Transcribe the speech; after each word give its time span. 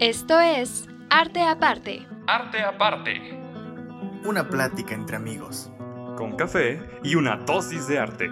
Esto 0.00 0.40
es 0.40 0.88
Arte 1.10 1.42
Aparte. 1.42 2.08
Arte 2.26 2.62
Aparte. 2.62 3.38
Una 4.24 4.48
plática 4.48 4.94
entre 4.94 5.16
amigos. 5.16 5.70
Con 6.16 6.36
café 6.36 6.80
y 7.04 7.16
una 7.16 7.36
dosis 7.36 7.86
de 7.86 7.98
arte. 7.98 8.30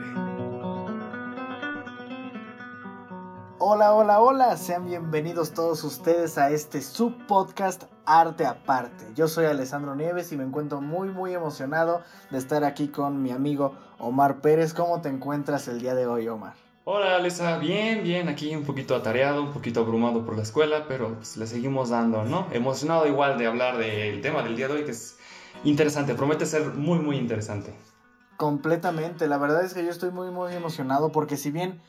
Hola, 3.58 3.92
hola, 3.92 4.18
hola. 4.22 4.56
Sean 4.56 4.86
bienvenidos 4.86 5.52
todos 5.52 5.84
ustedes 5.84 6.38
a 6.38 6.48
este 6.48 6.80
subpodcast 6.80 7.84
Arte 8.06 8.46
Aparte. 8.46 9.04
Yo 9.14 9.28
soy 9.28 9.44
Alessandro 9.44 9.94
Nieves 9.94 10.32
y 10.32 10.38
me 10.38 10.44
encuentro 10.44 10.80
muy, 10.80 11.10
muy 11.10 11.34
emocionado 11.34 12.00
de 12.30 12.38
estar 12.38 12.64
aquí 12.64 12.88
con 12.88 13.22
mi 13.22 13.30
amigo 13.30 13.76
Omar 13.98 14.40
Pérez. 14.40 14.72
¿Cómo 14.72 15.02
te 15.02 15.10
encuentras 15.10 15.68
el 15.68 15.80
día 15.80 15.94
de 15.94 16.06
hoy, 16.06 16.28
Omar? 16.28 16.54
Hola, 16.90 17.16
Alessa. 17.16 17.58
Bien, 17.58 18.02
bien. 18.02 18.30
Aquí 18.30 18.56
un 18.56 18.64
poquito 18.64 18.96
atareado, 18.96 19.42
un 19.42 19.52
poquito 19.52 19.80
abrumado 19.80 20.24
por 20.24 20.34
la 20.34 20.42
escuela, 20.42 20.86
pero 20.88 21.16
pues, 21.16 21.36
le 21.36 21.46
seguimos 21.46 21.90
dando, 21.90 22.24
¿no? 22.24 22.48
Emocionado 22.50 23.06
igual 23.06 23.36
de 23.36 23.46
hablar 23.46 23.76
del 23.76 24.22
tema 24.22 24.42
del 24.42 24.56
día 24.56 24.68
de 24.68 24.74
hoy, 24.74 24.84
que 24.84 24.92
es 24.92 25.18
interesante. 25.64 26.14
Promete 26.14 26.46
ser 26.46 26.64
muy, 26.68 26.98
muy 26.98 27.18
interesante. 27.18 27.74
Completamente. 28.38 29.26
La 29.26 29.36
verdad 29.36 29.64
es 29.64 29.74
que 29.74 29.84
yo 29.84 29.90
estoy 29.90 30.12
muy, 30.12 30.30
muy 30.30 30.54
emocionado 30.54 31.10
porque 31.10 31.36
si 31.36 31.50
bien 31.50 31.80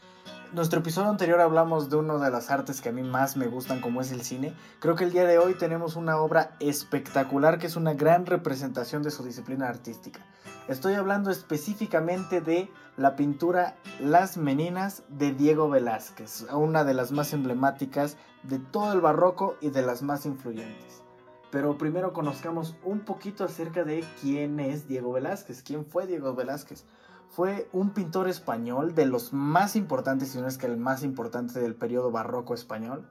nuestro 0.51 0.79
episodio 0.79 1.07
anterior 1.07 1.39
hablamos 1.41 1.91
de 1.91 1.97
una 1.97 2.17
de 2.17 2.31
las 2.31 2.49
artes 2.49 2.81
que 2.81 2.89
a 2.89 2.91
mí 2.91 3.03
más 3.03 3.37
me 3.37 3.45
gustan 3.45 3.81
como 3.81 4.01
es 4.01 4.11
el 4.11 4.23
cine. 4.23 4.55
Creo 4.79 4.95
que 4.95 5.03
el 5.03 5.11
día 5.11 5.25
de 5.25 5.37
hoy 5.37 5.53
tenemos 5.53 5.95
una 5.95 6.17
obra 6.17 6.55
espectacular 6.59 7.59
que 7.59 7.67
es 7.67 7.75
una 7.75 7.93
gran 7.93 8.25
representación 8.25 9.03
de 9.03 9.11
su 9.11 9.23
disciplina 9.23 9.69
artística. 9.69 10.25
Estoy 10.67 10.95
hablando 10.95 11.29
específicamente 11.29 12.41
de 12.41 12.67
la 12.97 13.15
pintura 13.15 13.75
Las 13.99 14.35
Meninas 14.35 15.03
de 15.07 15.33
Diego 15.33 15.69
Velázquez, 15.69 16.47
una 16.51 16.83
de 16.83 16.95
las 16.95 17.11
más 17.11 17.31
emblemáticas 17.31 18.17
de 18.41 18.57
todo 18.57 18.91
el 18.93 19.01
barroco 19.01 19.55
y 19.61 19.69
de 19.69 19.83
las 19.83 20.01
más 20.01 20.25
influyentes. 20.25 20.98
Pero 21.51 21.77
primero 21.77 22.13
conozcamos 22.13 22.75
un 22.83 22.99
poquito 22.99 23.43
acerca 23.43 23.83
de 23.83 24.03
quién 24.21 24.59
es 24.59 24.87
Diego 24.87 25.11
Velázquez, 25.13 25.63
quién 25.63 25.85
fue 25.85 26.05
Diego 26.05 26.35
Velázquez 26.35 26.85
fue 27.29 27.69
un 27.71 27.91
pintor 27.91 28.27
español 28.27 28.95
de 28.95 29.05
los 29.05 29.33
más 29.33 29.75
importantes, 29.75 30.29
si 30.29 30.41
no 30.41 30.47
es 30.47 30.57
que 30.57 30.65
el 30.65 30.77
más 30.77 31.03
importante 31.03 31.59
del 31.59 31.75
periodo 31.75 32.11
barroco 32.11 32.53
español. 32.53 33.07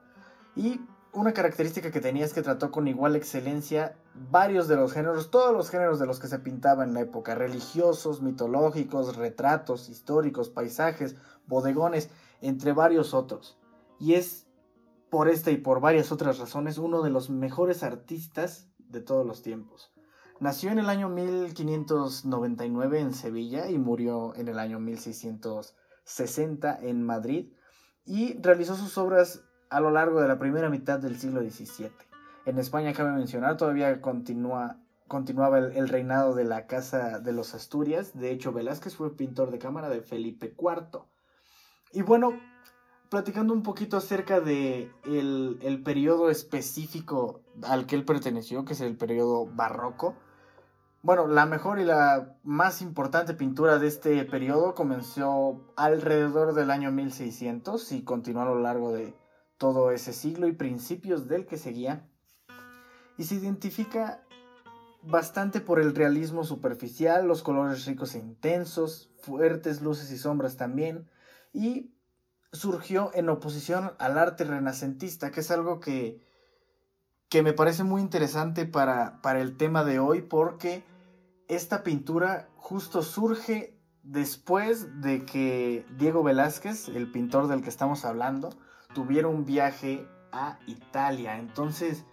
Y 0.56 0.80
una 1.12 1.32
característica 1.32 1.90
que 1.90 2.00
tenía 2.00 2.24
es 2.24 2.34
que 2.34 2.42
trató 2.42 2.70
con 2.70 2.88
igual 2.88 3.14
excelencia 3.14 3.96
varios 4.30 4.66
de 4.66 4.76
los 4.76 4.92
géneros, 4.92 5.30
todos 5.30 5.52
los 5.52 5.70
géneros 5.70 6.00
de 6.00 6.06
los 6.06 6.18
que 6.18 6.26
se 6.26 6.40
pintaba 6.40 6.82
en 6.82 6.94
la 6.94 7.00
época, 7.00 7.36
religiosos, 7.36 8.20
mitológicos, 8.20 9.16
retratos, 9.16 9.88
históricos, 9.88 10.50
paisajes, 10.50 11.14
bodegones, 11.46 12.10
entre 12.40 12.72
varios 12.72 13.14
otros. 13.14 13.56
Y 14.00 14.14
es 14.14 14.47
por 15.10 15.28
esta 15.28 15.50
y 15.50 15.56
por 15.56 15.80
varias 15.80 16.12
otras 16.12 16.38
razones 16.38 16.78
uno 16.78 17.02
de 17.02 17.10
los 17.10 17.30
mejores 17.30 17.82
artistas 17.82 18.68
de 18.78 19.00
todos 19.00 19.26
los 19.26 19.42
tiempos. 19.42 19.90
Nació 20.40 20.70
en 20.70 20.78
el 20.78 20.88
año 20.88 21.08
1599 21.08 23.00
en 23.00 23.12
Sevilla 23.12 23.68
y 23.68 23.78
murió 23.78 24.34
en 24.36 24.48
el 24.48 24.58
año 24.58 24.78
1660 24.78 26.78
en 26.82 27.02
Madrid 27.02 27.52
y 28.04 28.40
realizó 28.40 28.76
sus 28.76 28.96
obras 28.98 29.42
a 29.68 29.80
lo 29.80 29.90
largo 29.90 30.20
de 30.20 30.28
la 30.28 30.38
primera 30.38 30.70
mitad 30.70 31.00
del 31.00 31.18
siglo 31.18 31.40
XVII. 31.40 31.90
En 32.46 32.58
España, 32.58 32.92
cabe 32.92 33.12
mencionar, 33.12 33.56
todavía 33.56 34.00
continúa, 34.00 34.80
continuaba 35.08 35.58
el, 35.58 35.76
el, 35.76 35.88
reinado 35.88 36.34
de 36.34 36.44
la 36.44 36.66
Casa 36.66 37.18
de 37.18 37.32
los 37.32 37.54
Asturias. 37.54 38.16
De 38.16 38.30
hecho, 38.30 38.52
Velázquez 38.52 38.96
fue 38.96 39.16
pintor 39.16 39.50
de 39.50 39.58
cámara 39.58 39.88
de 39.88 40.00
Felipe 40.00 40.54
IV. 40.56 41.02
Y 41.92 42.02
bueno, 42.02 42.40
platicando 43.08 43.52
un 43.52 43.62
poquito 43.62 43.96
acerca 43.96 44.40
de 44.40 44.92
el, 45.04 45.58
el 45.62 45.82
periodo 45.82 46.30
específico 46.30 47.40
al 47.62 47.86
que 47.86 47.96
él 47.96 48.04
perteneció, 48.04 48.64
que 48.64 48.74
es 48.74 48.80
el 48.80 48.96
periodo 48.96 49.46
barroco, 49.46 50.14
bueno, 51.00 51.28
la 51.28 51.46
mejor 51.46 51.78
y 51.78 51.84
la 51.84 52.36
más 52.42 52.82
importante 52.82 53.32
pintura 53.32 53.78
de 53.78 53.86
este 53.86 54.24
periodo 54.24 54.74
comenzó 54.74 55.72
alrededor 55.76 56.54
del 56.54 56.72
año 56.72 56.90
1600 56.90 57.92
y 57.92 58.02
continuó 58.02 58.42
a 58.42 58.46
lo 58.46 58.58
largo 58.58 58.92
de 58.92 59.14
todo 59.58 59.92
ese 59.92 60.12
siglo 60.12 60.48
y 60.48 60.52
principios 60.52 61.28
del 61.28 61.46
que 61.46 61.56
seguía. 61.56 62.08
Y 63.16 63.24
se 63.24 63.36
identifica 63.36 64.24
bastante 65.02 65.60
por 65.60 65.78
el 65.78 65.94
realismo 65.94 66.42
superficial, 66.42 67.28
los 67.28 67.44
colores 67.44 67.86
ricos 67.86 68.16
e 68.16 68.18
intensos, 68.18 69.12
fuertes 69.22 69.80
luces 69.80 70.10
y 70.10 70.18
sombras 70.18 70.56
también, 70.56 71.08
y 71.52 71.94
surgió 72.52 73.10
en 73.14 73.28
oposición 73.28 73.92
al 73.98 74.18
arte 74.18 74.44
renacentista, 74.44 75.30
que 75.30 75.40
es 75.40 75.50
algo 75.50 75.80
que 75.80 76.26
que 77.28 77.42
me 77.42 77.52
parece 77.52 77.84
muy 77.84 78.00
interesante 78.00 78.64
para, 78.64 79.20
para 79.20 79.40
el 79.40 79.56
tema 79.56 79.84
de 79.84 79.98
hoy 79.98 80.22
porque 80.22 80.82
esta 81.46 81.82
pintura 81.82 82.48
justo 82.56 83.02
surge 83.02 83.74
después 84.02 85.02
de 85.02 85.24
que 85.24 85.84
Diego 85.98 86.22
Velázquez, 86.22 86.88
el 86.88 87.10
pintor 87.10 87.48
del 87.48 87.62
que 87.62 87.68
estamos 87.68 88.04
hablando, 88.04 88.50
tuviera 88.94 89.28
un 89.28 89.44
viaje 89.44 90.06
a 90.32 90.58
Italia. 90.66 91.36
Entonces, 91.38 92.04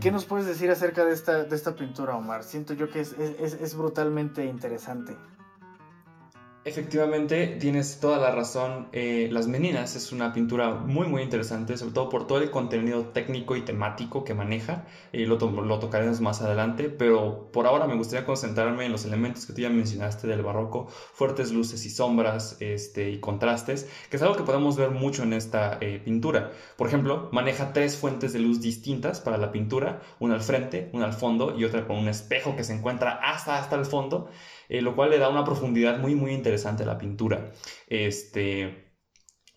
¿qué 0.00 0.12
nos 0.12 0.26
puedes 0.26 0.46
decir 0.46 0.70
acerca 0.70 1.04
de 1.04 1.14
esta, 1.14 1.44
de 1.44 1.56
esta 1.56 1.74
pintura, 1.74 2.16
Omar? 2.16 2.44
Siento 2.44 2.74
yo 2.74 2.90
que 2.90 3.00
es, 3.00 3.12
es, 3.12 3.54
es 3.54 3.74
brutalmente 3.74 4.44
interesante. 4.44 5.16
Efectivamente, 6.66 7.58
tienes 7.60 8.00
toda 8.00 8.16
la 8.16 8.30
razón. 8.30 8.88
Eh, 8.92 9.28
Las 9.30 9.46
Meninas 9.48 9.96
es 9.96 10.12
una 10.12 10.32
pintura 10.32 10.70
muy, 10.70 11.06
muy 11.06 11.20
interesante, 11.20 11.76
sobre 11.76 11.92
todo 11.92 12.08
por 12.08 12.26
todo 12.26 12.38
el 12.38 12.50
contenido 12.50 13.08
técnico 13.08 13.54
y 13.54 13.60
temático 13.60 14.24
que 14.24 14.32
maneja. 14.32 14.86
Eh, 15.12 15.26
lo, 15.26 15.36
tocaremos 15.36 16.22
más 16.22 16.40
adelante, 16.40 16.88
pero 16.88 17.50
por 17.52 17.66
ahora 17.66 17.86
me 17.86 17.96
gustaría 17.96 18.24
concentrarme 18.24 18.86
en 18.86 18.92
los 18.92 19.04
elementos 19.04 19.44
que 19.44 19.52
tú 19.52 19.60
ya 19.60 19.68
mencionaste 19.68 20.26
del 20.26 20.40
barroco, 20.40 20.86
fuertes 20.86 21.52
luces 21.52 21.84
y 21.84 21.90
sombras 21.90 22.56
este, 22.60 23.10
y 23.10 23.20
contrastes, 23.20 23.86
que 24.08 24.16
es 24.16 24.22
algo 24.22 24.34
que 24.34 24.44
podemos 24.44 24.78
ver 24.78 24.88
mucho 24.90 25.22
en 25.22 25.34
esta 25.34 25.76
eh, 25.82 26.00
pintura. 26.02 26.50
Por 26.78 26.88
ejemplo, 26.88 27.28
maneja 27.30 27.74
tres 27.74 27.94
fuentes 27.94 28.32
de 28.32 28.38
luz 28.38 28.62
distintas 28.62 29.20
para 29.20 29.36
la 29.36 29.52
pintura, 29.52 30.00
una 30.18 30.36
al 30.36 30.40
frente, 30.40 30.88
una 30.94 31.04
al 31.04 31.12
fondo 31.12 31.58
y 31.58 31.64
otra 31.66 31.86
con 31.86 31.98
un 31.98 32.08
espejo 32.08 32.56
que 32.56 32.64
se 32.64 32.72
encuentra 32.72 33.20
hasta, 33.22 33.58
hasta 33.58 33.76
el 33.76 33.84
fondo. 33.84 34.30
Eh, 34.68 34.80
lo 34.80 34.94
cual 34.96 35.10
le 35.10 35.18
da 35.18 35.28
una 35.28 35.44
profundidad 35.44 35.98
muy, 35.98 36.14
muy 36.14 36.32
interesante 36.32 36.82
a 36.84 36.86
la 36.86 36.98
pintura. 36.98 37.52
Este, 37.88 38.94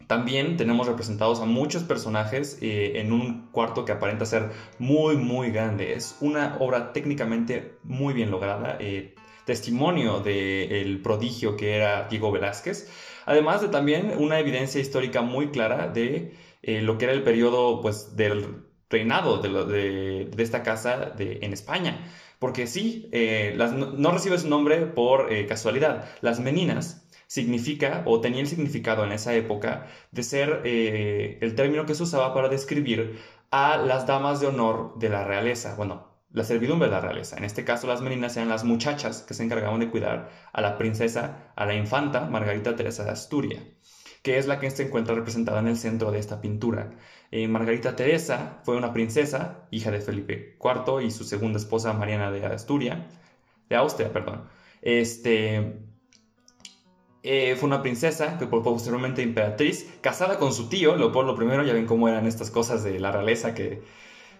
también 0.07 0.57
tenemos 0.57 0.87
representados 0.87 1.39
a 1.41 1.45
muchos 1.45 1.83
personajes 1.83 2.57
eh, 2.61 2.99
en 2.99 3.11
un 3.11 3.51
cuarto 3.51 3.85
que 3.85 3.91
aparenta 3.91 4.25
ser 4.25 4.51
muy, 4.79 5.17
muy 5.17 5.51
grande. 5.51 5.93
Es 5.93 6.17
una 6.21 6.57
obra 6.59 6.93
técnicamente 6.93 7.77
muy 7.83 8.13
bien 8.13 8.31
lograda, 8.31 8.77
eh, 8.79 9.15
testimonio 9.45 10.19
del 10.19 11.01
prodigio 11.01 11.55
que 11.55 11.75
era 11.75 12.07
Diego 12.09 12.31
Velázquez, 12.31 12.89
además 13.25 13.61
de 13.61 13.69
también 13.69 14.13
una 14.17 14.39
evidencia 14.39 14.81
histórica 14.81 15.21
muy 15.21 15.51
clara 15.51 15.87
de 15.87 16.33
lo 16.63 16.97
que 16.97 17.05
era 17.05 17.13
el 17.13 17.23
periodo 17.23 17.81
pues, 17.81 18.17
del 18.17 18.65
reinado 18.89 19.37
de, 19.37 20.29
esta 20.37 20.63
casa 20.63 21.13
en 21.17 21.53
España. 21.53 22.11
Porque 22.39 22.67
sí, 22.67 23.09
eh, 23.11 23.57
no, 23.57 24.11
recibe 24.11 24.37
su 24.37 24.47
nombre 24.47 24.85
por 24.85 25.33
eh, 25.33 25.47
casualidad. 25.47 26.05
Las 26.21 26.39
meninas 26.39 27.07
significa 27.27 28.03
o 28.05 28.21
tenía 28.21 28.41
el 28.41 28.47
significado 28.47 29.03
en 29.03 29.11
esa 29.11 29.33
época 29.33 29.87
de 30.11 30.23
ser 30.23 30.61
eh, 30.65 31.39
el 31.41 31.55
término 31.55 31.85
que 31.85 31.95
se 31.95 32.03
usaba 32.03 32.33
para 32.33 32.49
describir 32.49 33.19
a 33.51 33.77
las 33.77 34.05
damas 34.07 34.39
de 34.39 34.47
honor 34.47 34.97
de 34.99 35.09
la 35.09 35.23
realeza. 35.23 35.75
Bueno, 35.75 36.07
la 36.31 36.43
servidumbre 36.43 36.87
de 36.89 36.93
la 36.95 37.01
realeza. 37.01 37.37
En 37.37 37.43
este 37.43 37.65
caso, 37.65 37.87
las 37.87 38.01
meninas 38.01 38.37
eran 38.37 38.49
las 38.49 38.63
muchachas 38.63 39.23
que 39.23 39.33
se 39.33 39.43
encargaban 39.43 39.79
de 39.79 39.89
cuidar 39.89 40.29
a 40.53 40.61
la 40.61 40.77
princesa, 40.77 41.51
a 41.55 41.65
la 41.65 41.75
infanta 41.75 42.25
Margarita 42.25 42.75
Teresa 42.75 43.03
de 43.03 43.11
Asturias 43.11 43.63
que 44.27 44.37
es 44.37 44.45
la 44.45 44.59
que 44.59 44.69
se 44.69 44.83
encuentra 44.83 45.15
representada 45.15 45.61
en 45.61 45.67
el 45.67 45.77
centro 45.77 46.11
de 46.11 46.19
esta 46.19 46.41
pintura. 46.41 46.91
Eh, 47.31 47.47
Margarita 47.47 47.95
Teresa 47.95 48.59
fue 48.65 48.75
una 48.75 48.91
princesa, 48.91 49.69
hija 49.71 49.89
de 49.89 50.01
Felipe 50.01 50.57
IV 50.61 51.01
y 51.01 51.11
su 51.11 51.23
segunda 51.23 51.57
esposa 51.57 51.93
Mariana 51.93 52.29
de 52.29 52.45
Asturias, 52.45 52.99
de 53.69 53.75
Austria, 53.77 54.11
perdón. 54.11 54.43
Este, 54.81 55.79
eh, 57.23 57.55
fue 57.55 57.67
una 57.67 57.81
princesa, 57.81 58.37
que 58.37 58.47
posteriormente 58.47 59.21
emperatriz, 59.21 59.89
casada 60.01 60.39
con 60.39 60.51
su 60.51 60.67
tío, 60.67 60.97
Leopoldo 60.97 61.41
I, 61.41 61.65
ya 61.65 61.71
ven 61.71 61.85
cómo 61.85 62.09
eran 62.09 62.27
estas 62.27 62.51
cosas 62.51 62.83
de 62.83 62.99
la 62.99 63.13
realeza 63.13 63.53
que 63.53 63.81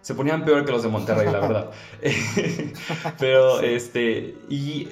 se 0.02 0.16
ponían 0.16 0.46
peor 0.46 0.66
que 0.66 0.72
los 0.72 0.84
de 0.84 0.90
Monterrey, 0.90 1.32
la 1.32 1.40
verdad. 1.40 1.72
Pero, 3.20 3.62
este, 3.62 4.36
y 4.50 4.90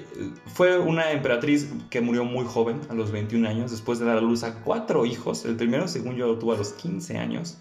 fue 0.48 0.78
una 0.78 1.12
emperatriz 1.12 1.70
que 1.90 2.02
murió 2.02 2.26
muy 2.26 2.46
joven, 2.46 2.82
a 2.90 2.94
los 2.94 3.12
21 3.12 3.48
años, 3.48 3.72
después 3.72 4.00
de 4.00 4.06
dar 4.06 4.18
a 4.18 4.22
luz 4.22 4.44
a 4.44 4.56
cuatro 4.56 5.06
hijos. 5.06 5.46
El 5.46 5.56
primero, 5.56 5.88
según 5.88 6.16
yo, 6.16 6.28
lo 6.28 6.38
tuvo 6.38 6.54
a 6.54 6.58
los 6.58 6.74
15 6.74 7.18
años. 7.18 7.58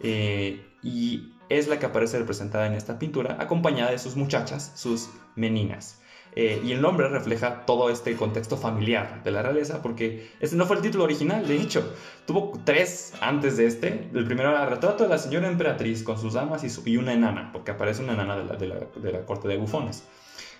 Eh, 0.00 0.64
y 0.82 1.32
es 1.48 1.68
la 1.68 1.78
que 1.78 1.86
aparece 1.86 2.18
representada 2.18 2.66
en 2.66 2.74
esta 2.74 2.98
pintura, 2.98 3.36
acompañada 3.40 3.90
de 3.90 3.98
sus 3.98 4.16
muchachas, 4.16 4.72
sus 4.74 5.10
meninas. 5.36 6.00
Eh, 6.36 6.60
y 6.64 6.72
el 6.72 6.82
nombre 6.82 7.08
refleja 7.08 7.64
todo 7.64 7.90
este 7.90 8.16
contexto 8.16 8.56
familiar 8.56 9.22
de 9.22 9.30
la 9.30 9.42
realeza, 9.42 9.82
porque 9.82 10.32
este 10.40 10.56
no 10.56 10.66
fue 10.66 10.76
el 10.76 10.82
título 10.82 11.04
original, 11.04 11.46
de 11.46 11.56
hecho, 11.56 11.94
tuvo 12.26 12.60
tres 12.64 13.12
antes 13.20 13.56
de 13.56 13.66
este. 13.66 14.10
El 14.12 14.24
primero 14.24 14.50
era 14.50 14.66
Retrato 14.66 15.04
de 15.04 15.10
la 15.10 15.18
señora 15.18 15.46
emperatriz 15.46 16.02
con 16.02 16.18
sus 16.18 16.34
damas 16.34 16.64
y, 16.64 16.90
y 16.90 16.96
una 16.96 17.12
enana, 17.12 17.50
porque 17.52 17.70
aparece 17.70 18.02
una 18.02 18.14
enana 18.14 18.36
de 18.36 18.44
la, 18.44 18.56
de 18.56 18.66
la, 18.66 18.80
de 18.96 19.12
la 19.12 19.24
corte 19.24 19.46
de 19.46 19.58
bufones. 19.58 20.04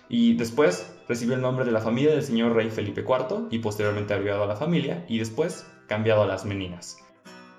Y 0.07 0.35
después 0.37 0.93
recibió 1.09 1.35
el 1.35 1.41
nombre 1.41 1.65
de 1.65 1.71
la 1.71 1.81
familia 1.81 2.11
del 2.11 2.23
señor 2.23 2.53
rey 2.53 2.69
Felipe 2.69 3.01
IV 3.01 3.47
y 3.49 3.59
posteriormente 3.59 4.13
abreviado 4.13 4.43
a 4.43 4.47
la 4.47 4.55
familia 4.55 5.03
y 5.09 5.17
después 5.17 5.65
cambiado 5.87 6.21
a 6.21 6.25
las 6.25 6.45
meninas. 6.45 6.99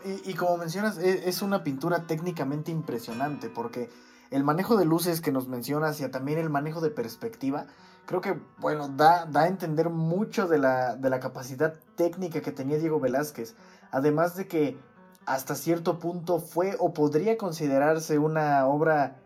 Y, 0.05 0.31
y 0.31 0.35
como 0.35 0.57
mencionas, 0.57 0.97
es, 0.99 1.27
es 1.27 1.43
una 1.43 1.65
pintura 1.65 2.07
técnicamente 2.07 2.71
impresionante 2.71 3.51
porque 3.51 3.91
el 4.31 4.45
manejo 4.45 4.77
de 4.77 4.85
luces 4.85 5.21
que 5.21 5.33
nos 5.33 5.49
mencionas 5.49 6.01
y 6.01 6.09
también 6.09 6.39
el 6.39 6.51
manejo 6.51 6.81
de 6.81 6.91
perspectiva, 6.91 7.67
creo 8.07 8.21
que, 8.21 8.41
bueno, 8.59 8.89
da, 8.89 9.27
da 9.27 9.43
a 9.43 9.49
entender 9.49 9.91
mucho 9.91 10.47
de 10.47 10.59
la, 10.59 10.97
de 10.97 11.11
la 11.11 11.21
capacidad 11.21 11.75
técnica 11.97 12.41
que 12.41 12.53
tenía 12.53 12.79
Diego 12.79 13.01
Velázquez. 13.01 13.55
Además 13.91 14.37
de 14.37 14.47
que 14.47 14.79
hasta 15.27 15.55
cierto 15.57 15.99
punto 15.99 16.39
fue 16.39 16.77
o 16.79 16.95
podría 16.95 17.37
considerarse 17.37 18.19
una 18.19 18.67
obra 18.67 19.21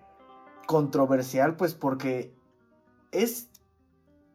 controversial, 0.67 1.56
pues 1.56 1.75
porque 1.75 2.35
es 3.12 3.49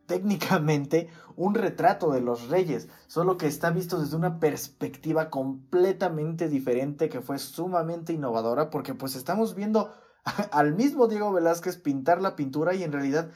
técnicamente 0.05 1.09
un 1.35 1.55
retrato 1.55 2.11
de 2.11 2.21
los 2.21 2.49
reyes, 2.49 2.87
solo 3.07 3.37
que 3.37 3.47
está 3.47 3.71
visto 3.71 3.99
desde 3.99 4.15
una 4.15 4.39
perspectiva 4.39 5.29
completamente 5.29 6.47
diferente 6.47 7.09
que 7.09 7.21
fue 7.21 7.39
sumamente 7.39 8.13
innovadora 8.13 8.69
porque 8.69 8.93
pues 8.93 9.15
estamos 9.15 9.55
viendo 9.55 9.91
al 10.51 10.75
mismo 10.75 11.07
Diego 11.07 11.33
Velázquez 11.33 11.77
pintar 11.77 12.21
la 12.21 12.35
pintura 12.35 12.75
y 12.75 12.83
en 12.83 12.91
realidad 12.91 13.31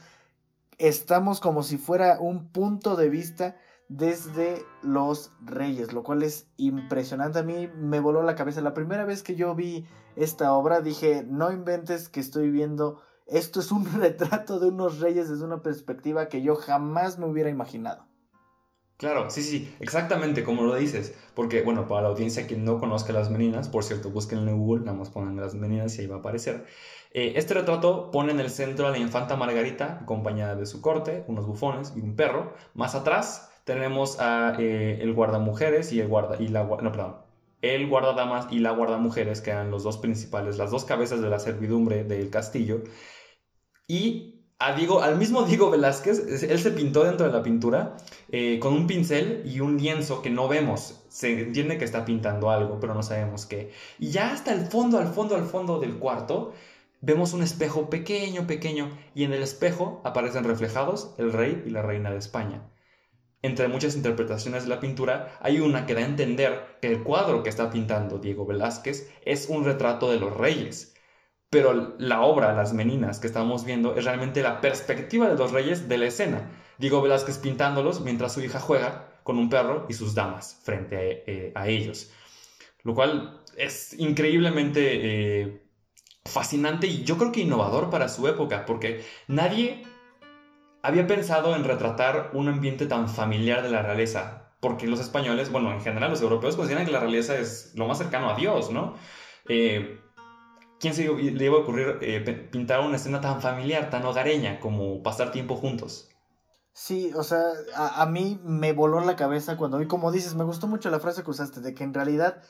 estamos 0.80 1.40
como 1.40 1.62
si 1.62 1.76
fuera 1.76 2.18
un 2.18 2.50
punto 2.50 2.96
de 2.96 3.10
vista 3.10 3.56
desde 3.88 4.64
los 4.82 5.32
reyes, 5.44 5.92
lo 5.92 6.02
cual 6.02 6.22
es 6.22 6.48
impresionante. 6.56 7.38
A 7.38 7.42
mí 7.42 7.68
me 7.76 8.00
voló 8.00 8.22
la 8.22 8.34
cabeza. 8.34 8.60
La 8.62 8.72
primera 8.72 9.04
vez 9.04 9.22
que 9.22 9.36
yo 9.36 9.54
vi 9.54 9.86
esta 10.16 10.52
obra 10.54 10.80
dije, 10.80 11.24
no 11.28 11.52
inventes 11.52 12.08
que 12.08 12.20
estoy 12.20 12.50
viendo, 12.50 13.02
esto 13.26 13.60
es 13.60 13.70
un 13.70 13.84
retrato 14.00 14.58
de 14.58 14.68
unos 14.68 15.00
reyes 15.00 15.28
desde 15.28 15.44
una 15.44 15.62
perspectiva 15.62 16.28
que 16.28 16.42
yo 16.42 16.56
jamás 16.56 17.18
me 17.18 17.26
hubiera 17.26 17.50
imaginado. 17.50 18.06
Claro, 18.96 19.30
sí, 19.30 19.42
sí, 19.42 19.74
exactamente 19.80 20.44
como 20.44 20.62
lo 20.62 20.76
dices. 20.76 21.14
Porque, 21.34 21.62
bueno, 21.62 21.88
para 21.88 22.02
la 22.02 22.08
audiencia 22.08 22.46
que 22.46 22.56
no 22.56 22.78
conozca 22.78 23.12
las 23.12 23.30
meninas, 23.30 23.68
por 23.68 23.82
cierto, 23.82 24.10
busquen 24.10 24.46
en 24.46 24.58
Google, 24.58 24.84
nada 24.84 24.98
más 24.98 25.08
pongan 25.08 25.36
las 25.36 25.54
meninas 25.54 25.96
y 25.96 26.02
ahí 26.02 26.06
va 26.06 26.16
a 26.16 26.18
aparecer. 26.18 26.66
Eh, 27.12 27.32
este 27.36 27.54
retrato 27.54 28.10
pone 28.10 28.32
en 28.32 28.40
el 28.40 28.50
centro 28.50 28.86
a 28.86 28.90
la 28.90 28.98
infanta 28.98 29.36
Margarita, 29.36 29.98
acompañada 30.02 30.54
de 30.54 30.66
su 30.66 30.80
corte, 30.80 31.24
unos 31.26 31.46
bufones 31.46 31.92
y 31.96 32.00
un 32.00 32.14
perro. 32.14 32.54
Más 32.74 32.94
atrás 32.94 33.50
tenemos 33.64 34.20
a 34.20 34.54
eh, 34.58 34.98
el 35.00 35.12
guardamujeres 35.12 35.92
y 35.92 36.00
el 36.00 36.08
guarda 36.08 36.36
y 36.40 36.48
la 36.48 36.64
no, 36.64 36.92
perdón, 36.92 37.16
el 37.62 37.88
guardadamas 37.88 38.46
y 38.50 38.60
la 38.60 38.70
guardamujeres, 38.70 39.40
que 39.40 39.50
eran 39.50 39.70
los 39.70 39.82
dos 39.82 39.98
principales, 39.98 40.56
las 40.56 40.70
dos 40.70 40.84
cabezas 40.84 41.20
de 41.20 41.28
la 41.28 41.38
servidumbre 41.38 42.04
del 42.04 42.30
castillo. 42.30 42.82
Y 43.86 44.40
a 44.58 44.74
Diego, 44.74 45.02
al 45.02 45.16
mismo 45.16 45.42
Diego 45.42 45.70
Velázquez, 45.70 46.42
él 46.42 46.58
se 46.58 46.70
pintó 46.70 47.04
dentro 47.04 47.26
de 47.26 47.32
la 47.32 47.42
pintura 47.42 47.96
eh, 48.30 48.58
con 48.60 48.74
un 48.74 48.86
pincel 48.86 49.42
y 49.44 49.60
un 49.60 49.78
lienzo 49.78 50.22
que 50.22 50.30
no 50.30 50.48
vemos. 50.48 51.02
Se 51.08 51.40
entiende 51.40 51.76
que 51.76 51.84
está 51.84 52.04
pintando 52.04 52.50
algo, 52.50 52.78
pero 52.80 52.94
no 52.94 53.02
sabemos 53.02 53.46
qué. 53.46 53.72
Y 53.98 54.10
ya 54.10 54.32
hasta 54.32 54.52
el 54.52 54.66
fondo, 54.66 54.98
al 54.98 55.08
fondo, 55.08 55.34
al 55.34 55.44
fondo 55.44 55.80
del 55.80 55.98
cuarto, 55.98 56.52
vemos 57.00 57.32
un 57.32 57.42
espejo 57.42 57.90
pequeño, 57.90 58.46
pequeño, 58.46 58.96
y 59.14 59.24
en 59.24 59.32
el 59.32 59.42
espejo 59.42 60.00
aparecen 60.04 60.44
reflejados 60.44 61.14
el 61.18 61.32
rey 61.32 61.62
y 61.66 61.70
la 61.70 61.82
reina 61.82 62.10
de 62.10 62.18
España. 62.18 62.70
Entre 63.42 63.68
muchas 63.68 63.96
interpretaciones 63.96 64.64
de 64.64 64.68
la 64.68 64.80
pintura, 64.80 65.38
hay 65.40 65.60
una 65.60 65.86
que 65.86 65.94
da 65.94 66.00
a 66.00 66.04
entender 66.04 66.78
que 66.82 66.88
el 66.88 67.02
cuadro 67.02 67.42
que 67.42 67.48
está 67.48 67.70
pintando 67.70 68.18
Diego 68.18 68.46
Velázquez 68.46 69.10
es 69.24 69.48
un 69.48 69.64
retrato 69.64 70.10
de 70.10 70.20
los 70.20 70.36
reyes 70.36 70.94
pero 71.50 71.96
la 71.98 72.22
obra, 72.22 72.54
las 72.54 72.72
meninas 72.72 73.18
que 73.18 73.26
estamos 73.26 73.64
viendo, 73.64 73.96
es 73.96 74.04
realmente 74.04 74.40
la 74.40 74.60
perspectiva 74.60 75.28
de 75.28 75.36
los 75.36 75.50
reyes 75.50 75.88
de 75.88 75.98
la 75.98 76.06
escena. 76.06 76.48
Diego 76.78 77.02
Velázquez 77.02 77.38
pintándolos 77.38 78.00
mientras 78.00 78.32
su 78.32 78.40
hija 78.40 78.60
juega 78.60 79.20
con 79.24 79.36
un 79.36 79.50
perro 79.50 79.86
y 79.88 79.94
sus 79.94 80.14
damas 80.14 80.60
frente 80.62 80.96
a, 81.54 81.66
eh, 81.66 81.76
ellos. 81.76 82.12
Lo 82.84 82.94
cual 82.94 83.42
es 83.56 83.98
increíblemente 83.98 85.40
eh, 85.42 85.62
fascinante 86.24 86.86
y 86.86 87.04
yo 87.04 87.16
creo 87.18 87.32
que 87.32 87.40
innovador 87.40 87.90
para 87.90 88.08
su 88.08 88.28
época, 88.28 88.66
porque 88.66 89.04
nadie 89.26 89.84
había 90.82 91.06
pensado 91.06 91.54
en 91.56 91.64
retratar 91.64 92.30
un 92.34 92.48
ambiente 92.48 92.86
tan 92.86 93.08
familiar 93.08 93.62
de 93.62 93.70
la 93.70 93.82
realeza, 93.82 94.54
porque 94.60 94.86
los 94.86 95.00
españoles, 95.00 95.50
bueno, 95.50 95.72
en 95.72 95.80
general 95.80 96.10
los 96.10 96.22
europeos 96.22 96.56
consideran 96.56 96.86
que 96.86 96.92
la 96.92 97.00
realeza 97.00 97.36
es 97.36 97.72
lo 97.74 97.86
más 97.86 97.98
cercano 97.98 98.30
a 98.30 98.36
Dios, 98.36 98.70
¿no? 98.70 98.94
Eh, 99.48 100.00
¿Quién 100.78 100.94
se 100.94 101.06
le 101.06 101.44
iba 101.44 101.56
a 101.56 101.60
ocurrir 101.60 101.98
eh, 102.00 102.20
pintar 102.50 102.80
una 102.80 102.96
escena 102.96 103.20
tan 103.20 103.42
familiar, 103.42 103.90
tan 103.90 104.04
hogareña, 104.04 104.60
como 104.60 105.02
pasar 105.02 105.30
tiempo 105.30 105.56
juntos? 105.56 106.08
Sí, 106.72 107.12
o 107.14 107.22
sea, 107.22 107.42
a, 107.76 108.02
a, 108.02 108.06
mí 108.06 108.40
me 108.42 108.72
voló 108.72 109.00
la 109.00 109.16
cabeza 109.16 109.58
cuando 109.58 109.78
vi, 109.78 109.86
como 109.86 110.12
dices, 110.12 110.34
me 110.34 110.44
gustó 110.44 110.66
mucho 110.68 110.88
la 110.88 111.00
frase 111.00 111.22
que 111.22 111.30
usaste, 111.30 111.60
de 111.60 111.74
que 111.74 111.84
en 111.84 111.92
realidad 111.92 112.42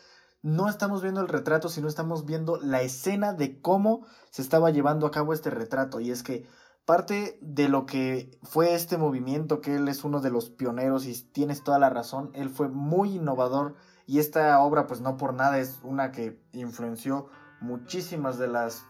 no 0.43 0.69
estamos 0.69 1.03
viendo 1.03 1.21
el 1.21 1.29
retrato, 1.29 1.69
sino 1.69 1.89
estamos 1.89 2.25
viendo 2.25 2.59
la 2.61 2.83
escena 2.83 3.33
de 3.33 3.61
cómo 3.61 4.07
se 4.31 4.43
estaba 4.43 4.71
llevando 4.71 5.07
a 5.07 5.11
cabo 5.11 5.33
este 5.33 5.51
retrato. 5.51 6.01
Y 6.01 6.11
es 6.11 6.23
que 6.23 6.47
parte 6.87 7.39
de 7.43 7.69
lo 7.69 7.87
que 7.87 8.39
fue 8.43 8.75
este 8.75 8.97
movimiento, 8.97 9.61
que 9.61 9.77
él 9.77 9.89
es 9.89 10.03
uno 10.03 10.21
de 10.21 10.31
los 10.31 10.51
pioneros 10.51 11.07
y 11.07 11.23
tienes 11.33 11.63
toda 11.63 11.79
la 11.79 11.91
razón, 11.91 12.31
él 12.35 12.49
fue 12.49 12.69
muy 12.69 13.17
innovador 13.17 13.77
y 14.07 14.19
esta 14.19 14.61
obra 14.61 14.87
pues 14.87 15.01
no 15.01 15.17
por 15.17 15.35
nada 15.35 15.59
es 15.59 15.79
una 15.83 16.11
que 16.11 16.43
influenció 16.53 17.29
muchísimas 17.61 18.39
de 18.39 18.49
las 18.49 18.85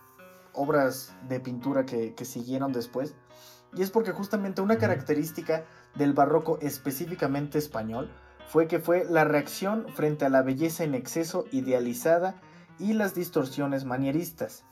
obras 0.53 1.13
de 1.29 1.41
pintura 1.41 1.85
que, 1.85 2.15
que 2.15 2.25
siguieron 2.25 2.73
después. 2.73 3.15
Y 3.75 3.83
es 3.83 3.91
porque 3.91 4.13
justamente 4.13 4.63
una 4.63 4.79
característica 4.79 5.65
del 5.95 6.13
barroco 6.13 6.59
específicamente 6.61 7.59
español 7.59 8.11
fue 8.51 8.67
que 8.67 8.81
fue 8.81 9.05
la 9.05 9.25
reacción 9.25 9.87
frente 9.95 10.25
a 10.25 10.29
la 10.29 10.43
belleza 10.43 10.83
en 10.83 10.95
exceso 10.95 11.45
idealizada 11.53 12.41
y 12.79 12.95
las 12.95 13.15
distorsiones 13.15 13.85
manieristas. 13.85 14.65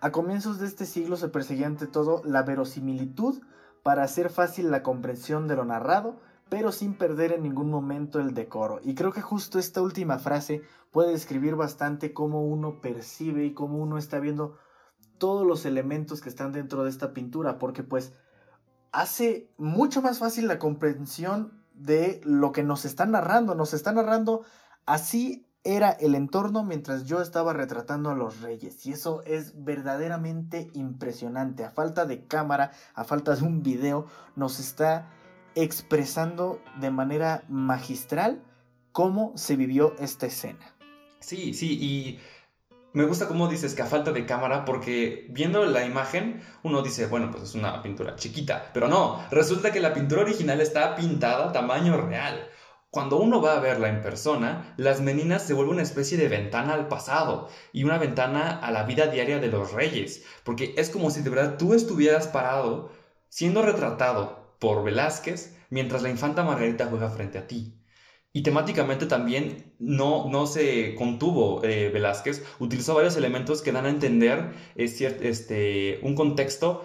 A 0.00 0.12
comienzos 0.12 0.60
de 0.60 0.66
este 0.66 0.86
siglo 0.86 1.16
se 1.16 1.28
perseguía 1.28 1.66
ante 1.66 1.86
todo 1.86 2.22
la 2.24 2.42
verosimilitud 2.42 3.42
para 3.82 4.04
hacer 4.04 4.30
fácil 4.30 4.70
la 4.70 4.82
comprensión 4.82 5.48
de 5.48 5.56
lo 5.56 5.64
narrado 5.64 6.20
pero 6.48 6.70
sin 6.70 6.94
perder 6.94 7.32
en 7.32 7.42
ningún 7.42 7.68
momento 7.68 8.20
el 8.20 8.32
decoro. 8.32 8.80
Y 8.84 8.94
creo 8.94 9.12
que 9.12 9.22
justo 9.22 9.58
esta 9.58 9.82
última 9.82 10.20
frase 10.20 10.62
puede 10.92 11.10
describir 11.10 11.56
bastante 11.56 12.12
cómo 12.12 12.44
uno 12.44 12.80
percibe 12.80 13.44
y 13.44 13.54
cómo 13.54 13.78
uno 13.78 13.98
está 13.98 14.20
viendo 14.20 14.56
todos 15.18 15.44
los 15.44 15.64
elementos 15.64 16.20
que 16.20 16.28
están 16.28 16.52
dentro 16.52 16.84
de 16.84 16.90
esta 16.90 17.12
pintura, 17.12 17.58
porque 17.58 17.82
pues 17.82 18.12
hace 18.92 19.50
mucho 19.56 20.02
más 20.02 20.20
fácil 20.20 20.46
la 20.46 20.60
comprensión 20.60 21.63
de 21.74 22.20
lo 22.24 22.52
que 22.52 22.62
nos 22.62 22.84
está 22.84 23.06
narrando. 23.06 23.54
Nos 23.54 23.74
está 23.74 23.92
narrando 23.92 24.42
así 24.86 25.46
era 25.64 25.90
el 25.92 26.14
entorno 26.14 26.62
mientras 26.62 27.06
yo 27.06 27.22
estaba 27.22 27.54
retratando 27.54 28.10
a 28.10 28.14
los 28.14 28.40
reyes. 28.40 28.84
Y 28.86 28.92
eso 28.92 29.22
es 29.24 29.64
verdaderamente 29.64 30.70
impresionante. 30.74 31.64
A 31.64 31.70
falta 31.70 32.04
de 32.04 32.26
cámara, 32.26 32.72
a 32.94 33.04
falta 33.04 33.34
de 33.34 33.44
un 33.44 33.62
video, 33.62 34.06
nos 34.36 34.60
está 34.60 35.10
expresando 35.54 36.60
de 36.80 36.90
manera 36.90 37.44
magistral 37.48 38.42
cómo 38.92 39.32
se 39.36 39.56
vivió 39.56 39.94
esta 39.98 40.26
escena. 40.26 40.74
Sí, 41.20 41.54
sí, 41.54 41.78
y 41.80 42.18
me 42.94 43.04
gusta 43.04 43.26
cómo 43.26 43.48
dices 43.48 43.74
que 43.74 43.82
a 43.82 43.86
falta 43.86 44.12
de 44.12 44.24
cámara, 44.24 44.64
porque 44.64 45.26
viendo 45.30 45.64
la 45.66 45.84
imagen 45.84 46.42
uno 46.62 46.80
dice, 46.80 47.06
bueno, 47.06 47.30
pues 47.30 47.42
es 47.42 47.54
una 47.56 47.82
pintura 47.82 48.14
chiquita, 48.14 48.70
pero 48.72 48.88
no, 48.88 49.20
resulta 49.32 49.72
que 49.72 49.80
la 49.80 49.92
pintura 49.92 50.22
original 50.22 50.60
está 50.60 50.94
pintada 50.94 51.48
a 51.48 51.52
tamaño 51.52 51.96
real. 51.96 52.48
Cuando 52.90 53.16
uno 53.16 53.42
va 53.42 53.56
a 53.56 53.60
verla 53.60 53.88
en 53.88 54.00
persona, 54.00 54.74
las 54.76 55.00
meninas 55.00 55.42
se 55.42 55.54
vuelve 55.54 55.72
una 55.72 55.82
especie 55.82 56.16
de 56.16 56.28
ventana 56.28 56.74
al 56.74 56.86
pasado 56.86 57.48
y 57.72 57.82
una 57.82 57.98
ventana 57.98 58.60
a 58.60 58.70
la 58.70 58.84
vida 58.84 59.08
diaria 59.08 59.40
de 59.40 59.48
los 59.48 59.72
reyes, 59.72 60.22
porque 60.44 60.72
es 60.76 60.88
como 60.88 61.10
si 61.10 61.22
de 61.22 61.30
verdad 61.30 61.56
tú 61.58 61.74
estuvieras 61.74 62.28
parado 62.28 62.92
siendo 63.28 63.62
retratado 63.62 64.54
por 64.60 64.84
Velázquez, 64.84 65.56
mientras 65.68 66.02
la 66.02 66.10
infanta 66.10 66.44
Margarita 66.44 66.86
juega 66.86 67.10
frente 67.10 67.38
a 67.38 67.48
ti. 67.48 67.74
Y 68.36 68.42
temáticamente 68.42 69.06
también 69.06 69.72
no, 69.78 70.28
no 70.28 70.48
se 70.48 70.96
contuvo 70.96 71.62
eh, 71.62 71.88
Velázquez, 71.94 72.44
utilizó 72.58 72.96
varios 72.96 73.16
elementos 73.16 73.62
que 73.62 73.70
dan 73.70 73.86
a 73.86 73.90
entender 73.90 74.54
este, 74.74 76.00
un 76.02 76.16
contexto 76.16 76.84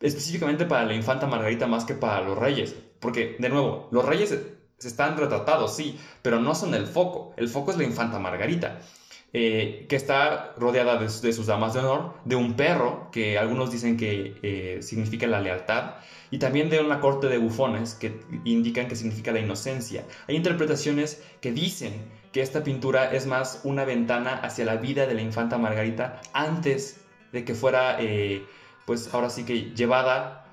específicamente 0.00 0.66
para 0.66 0.84
la 0.84 0.94
infanta 0.94 1.26
Margarita 1.26 1.66
más 1.66 1.84
que 1.84 1.94
para 1.94 2.20
los 2.22 2.38
reyes. 2.38 2.76
Porque, 3.00 3.34
de 3.40 3.48
nuevo, 3.48 3.88
los 3.90 4.04
reyes 4.04 4.38
se 4.78 4.88
están 4.88 5.16
retratados, 5.16 5.74
sí, 5.74 5.98
pero 6.22 6.38
no 6.38 6.54
son 6.54 6.74
el 6.74 6.86
foco. 6.86 7.34
El 7.36 7.48
foco 7.48 7.72
es 7.72 7.76
la 7.76 7.82
infanta 7.82 8.20
Margarita. 8.20 8.78
Eh, 9.36 9.86
que 9.88 9.96
está 9.96 10.54
rodeada 10.56 10.96
de, 10.96 11.08
sus 11.08 11.46
damas 11.46 11.74
de 11.74 11.80
honor, 11.80 12.14
de 12.24 12.36
un 12.36 12.54
perro, 12.54 13.08
que 13.10 13.36
algunos 13.36 13.72
dicen 13.72 13.96
que 13.96 14.36
eh, 14.44 14.78
significa 14.80 15.26
la 15.26 15.40
lealtad, 15.40 15.96
y 16.30 16.38
también 16.38 16.70
de 16.70 16.80
una 16.80 17.00
corte 17.00 17.26
de 17.26 17.38
bufones, 17.38 17.94
que 17.94 18.20
indican 18.44 18.86
que 18.86 18.94
significa 18.94 19.32
la 19.32 19.40
inocencia. 19.40 20.04
Hay 20.28 20.36
interpretaciones 20.36 21.20
que 21.40 21.50
dicen 21.50 21.92
que 22.30 22.42
esta 22.42 22.62
pintura 22.62 23.12
es 23.12 23.26
más 23.26 23.60
una 23.64 23.84
ventana 23.84 24.34
hacia 24.36 24.64
la 24.64 24.76
vida 24.76 25.06
de 25.06 25.14
la 25.14 25.22
infanta 25.22 25.58
Margarita 25.58 26.20
antes 26.32 27.00
de 27.32 27.44
que 27.44 27.54
fuera, 27.56 27.96
eh, 28.00 28.44
pues 28.86 29.12
ahora 29.12 29.30
sí 29.30 29.44
que 29.44 29.72
llevada 29.74 30.43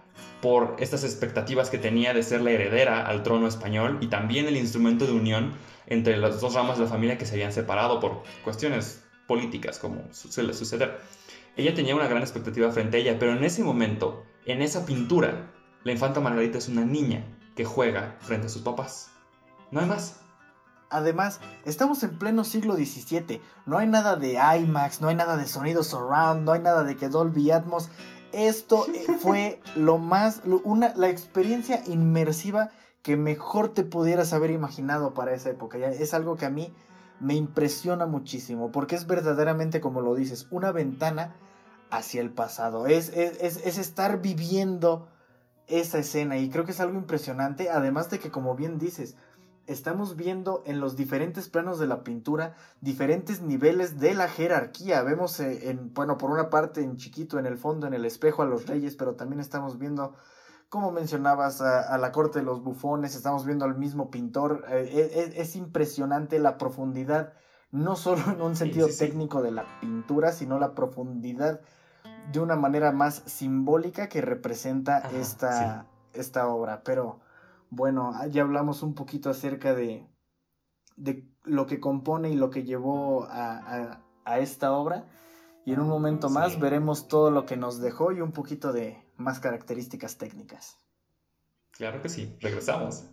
por 0.41 0.75
estas 0.79 1.03
expectativas 1.03 1.69
que 1.69 1.77
tenía 1.77 2.13
de 2.13 2.23
ser 2.23 2.41
la 2.41 2.51
heredera 2.51 3.05
al 3.05 3.23
trono 3.23 3.47
español 3.47 3.97
y 4.01 4.07
también 4.07 4.47
el 4.47 4.57
instrumento 4.57 5.05
de 5.05 5.13
unión 5.13 5.53
entre 5.87 6.17
las 6.17 6.41
dos 6.41 6.53
ramas 6.53 6.77
de 6.77 6.85
la 6.85 6.89
familia 6.89 7.17
que 7.17 7.25
se 7.25 7.35
habían 7.35 7.53
separado 7.53 7.99
por 7.99 8.23
cuestiones 8.43 9.03
políticas, 9.27 9.77
como 9.77 10.03
suele 10.11 10.53
suceder. 10.53 10.99
Ella 11.57 11.73
tenía 11.73 11.95
una 11.95 12.07
gran 12.07 12.21
expectativa 12.21 12.71
frente 12.71 12.97
a 12.97 12.99
ella, 13.01 13.19
pero 13.19 13.33
en 13.33 13.43
ese 13.43 13.63
momento, 13.63 14.23
en 14.45 14.61
esa 14.61 14.85
pintura, 14.85 15.51
la 15.83 15.91
infanta 15.91 16.19
Margarita 16.19 16.57
es 16.57 16.69
una 16.69 16.85
niña 16.85 17.25
que 17.55 17.65
juega 17.65 18.17
frente 18.21 18.47
a 18.47 18.49
sus 18.49 18.61
papás. 18.61 19.11
No 19.71 19.79
hay 19.79 19.85
más. 19.87 20.21
Además, 20.89 21.39
estamos 21.65 22.03
en 22.03 22.19
pleno 22.19 22.43
siglo 22.43 22.75
XVII. 22.75 23.41
No 23.65 23.77
hay 23.77 23.87
nada 23.87 24.17
de 24.17 24.33
IMAX, 24.33 24.99
no 25.01 25.07
hay 25.07 25.15
nada 25.15 25.37
de 25.37 25.47
sonido 25.47 25.83
surround, 25.83 26.43
no 26.43 26.51
hay 26.51 26.59
nada 26.59 26.83
de 26.83 26.97
que 26.97 27.07
Dolby 27.07 27.51
Atmos. 27.51 27.89
Esto 28.33 28.85
eh, 28.93 29.05
fue 29.19 29.59
lo 29.75 29.97
más, 29.97 30.41
una, 30.63 30.93
la 30.95 31.09
experiencia 31.09 31.83
inmersiva 31.88 32.71
que 33.01 33.17
mejor 33.17 33.73
te 33.73 33.83
pudieras 33.83 34.33
haber 34.33 34.51
imaginado 34.51 35.13
para 35.13 35.33
esa 35.33 35.50
época. 35.50 35.77
Es 35.77 36.13
algo 36.13 36.35
que 36.35 36.45
a 36.45 36.50
mí 36.50 36.73
me 37.19 37.35
impresiona 37.35 38.05
muchísimo, 38.05 38.71
porque 38.71 38.95
es 38.95 39.07
verdaderamente, 39.07 39.79
como 39.79 40.01
lo 40.01 40.15
dices, 40.15 40.47
una 40.50 40.71
ventana 40.71 41.35
hacia 41.91 42.21
el 42.21 42.31
pasado. 42.31 42.88
Es, 42.88 43.09
es, 43.09 43.77
estar 43.77 44.21
viviendo 44.21 45.07
esa 45.67 46.00
escena 46.00 46.38
y 46.38 46.50
creo 46.50 46.65
que 46.65 46.71
es 46.71 46.79
algo 46.79 46.97
impresionante, 46.97 47.69
además 47.69 48.09
de 48.09 48.19
que, 48.19 48.31
como 48.31 48.55
bien 48.55 48.79
dices, 48.79 49.15
estamos 49.71 50.15
viendo 50.15 50.63
en 50.65 50.79
los 50.79 50.95
diferentes 50.95 51.49
planos 51.49 51.79
de 51.79 51.87
la 51.87 52.03
pintura 52.03 52.55
diferentes 52.81 53.41
niveles 53.41 53.99
de 53.99 54.13
la 54.13 54.27
jerarquía. 54.27 55.01
Vemos, 55.03 55.39
eh, 55.39 55.69
en, 55.69 55.93
bueno, 55.93 56.17
por 56.17 56.31
una 56.31 56.49
parte 56.49 56.81
en 56.81 56.97
chiquito, 56.97 57.39
en 57.39 57.45
el 57.45 57.57
fondo, 57.57 57.87
en 57.87 57.93
el 57.93 58.05
espejo 58.05 58.41
a 58.41 58.45
los 58.45 58.67
reyes, 58.67 58.95
pero 58.95 59.15
también 59.15 59.39
estamos 59.39 59.79
viendo 59.79 60.13
como 60.71 60.93
mencionabas, 60.93 61.59
a, 61.59 61.97
la 61.97 62.13
corte 62.13 62.39
de 62.39 62.45
los 62.45 62.63
bufones, 62.63 63.13
estamos 63.13 63.45
viendo 63.45 63.65
al 63.65 63.77
mismo 63.77 64.09
pintor. 64.09 64.63
Eh, 64.69 65.09
e, 65.13 65.19
e, 65.19 65.41
es, 65.41 65.57
impresionante 65.57 66.39
la 66.39 66.57
profundidad, 66.57 67.33
no 67.71 67.97
solo 67.97 68.21
en 68.31 68.41
un 68.41 68.55
sentido 68.55 68.87
técnico 68.87 69.41
de 69.41 69.51
la 69.51 69.65
pintura, 69.81 70.31
sino 70.31 70.59
la 70.59 70.73
profundidad 70.73 71.59
de 72.31 72.39
una 72.39 72.55
manera 72.55 72.93
más 72.93 73.21
simbólica 73.25 74.07
que 74.07 74.21
representa 74.21 74.99
esta, 75.13 75.87
esta 76.13 76.47
obra. 76.47 76.83
Pero 76.85 77.19
bueno, 77.71 78.13
ya 78.29 78.43
hablamos 78.43 78.83
un 78.83 78.93
poquito 78.93 79.29
acerca 79.29 79.73
de, 79.73 80.07
de 80.97 81.27
lo 81.43 81.65
que 81.65 81.79
compone 81.79 82.29
y 82.29 82.35
lo 82.35 82.51
que 82.51 82.63
llevó 82.63 83.23
a, 83.23 84.03
a 84.25 84.39
esta 84.39 84.73
obra. 84.73 85.09
Y 85.65 85.73
en 85.73 85.79
un 85.79 85.87
momento 85.87 86.29
más 86.29 86.59
veremos 86.59 87.07
todo 87.07 87.31
lo 87.31 87.45
que 87.45 87.55
nos 87.55 87.79
dejó 87.79 88.11
y 88.11 88.21
un 88.21 88.31
poquito 88.31 88.73
de 88.73 89.03
más 89.15 89.39
características 89.39 90.17
técnicas. 90.17 90.77
Claro 91.71 92.01
que 92.01 92.09
sí, 92.09 92.35
regresamos. 92.41 93.05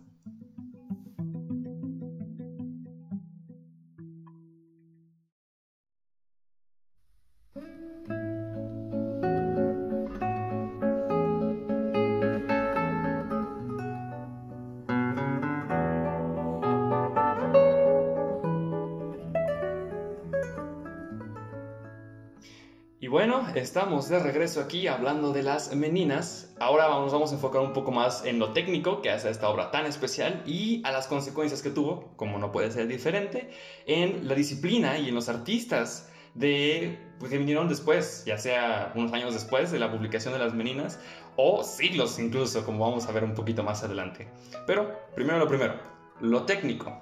Estamos 23.55 24.07
de 24.07 24.19
regreso 24.19 24.61
aquí 24.61 24.85
hablando 24.85 25.33
de 25.33 25.41
las 25.41 25.75
meninas. 25.75 26.53
Ahora 26.59 26.87
nos 26.89 27.11
vamos 27.11 27.31
a 27.31 27.35
enfocar 27.35 27.61
un 27.61 27.73
poco 27.73 27.91
más 27.91 28.23
en 28.23 28.37
lo 28.37 28.53
técnico 28.53 29.01
que 29.01 29.09
hace 29.09 29.31
esta 29.31 29.49
obra 29.49 29.71
tan 29.71 29.87
especial 29.87 30.43
y 30.45 30.83
a 30.85 30.91
las 30.91 31.07
consecuencias 31.07 31.63
que 31.63 31.71
tuvo, 31.71 32.13
como 32.17 32.37
no 32.37 32.51
puede 32.51 32.69
ser 32.69 32.87
diferente, 32.87 33.49
en 33.87 34.27
la 34.27 34.35
disciplina 34.35 34.99
y 34.99 35.09
en 35.09 35.15
los 35.15 35.27
artistas 35.27 36.11
de, 36.35 36.99
pues, 37.17 37.31
que 37.31 37.39
vinieron 37.39 37.67
después, 37.67 38.25
ya 38.25 38.37
sea 38.37 38.93
unos 38.95 39.11
años 39.11 39.33
después 39.33 39.71
de 39.71 39.79
la 39.79 39.91
publicación 39.91 40.33
de 40.33 40.39
las 40.39 40.53
meninas 40.53 40.99
o 41.35 41.63
siglos 41.63 42.19
incluso, 42.19 42.63
como 42.63 42.85
vamos 42.85 43.07
a 43.07 43.11
ver 43.11 43.23
un 43.23 43.33
poquito 43.33 43.63
más 43.63 43.83
adelante. 43.83 44.27
Pero 44.67 44.99
primero 45.15 45.39
lo 45.39 45.47
primero, 45.47 45.73
lo 46.21 46.43
técnico. 46.43 47.01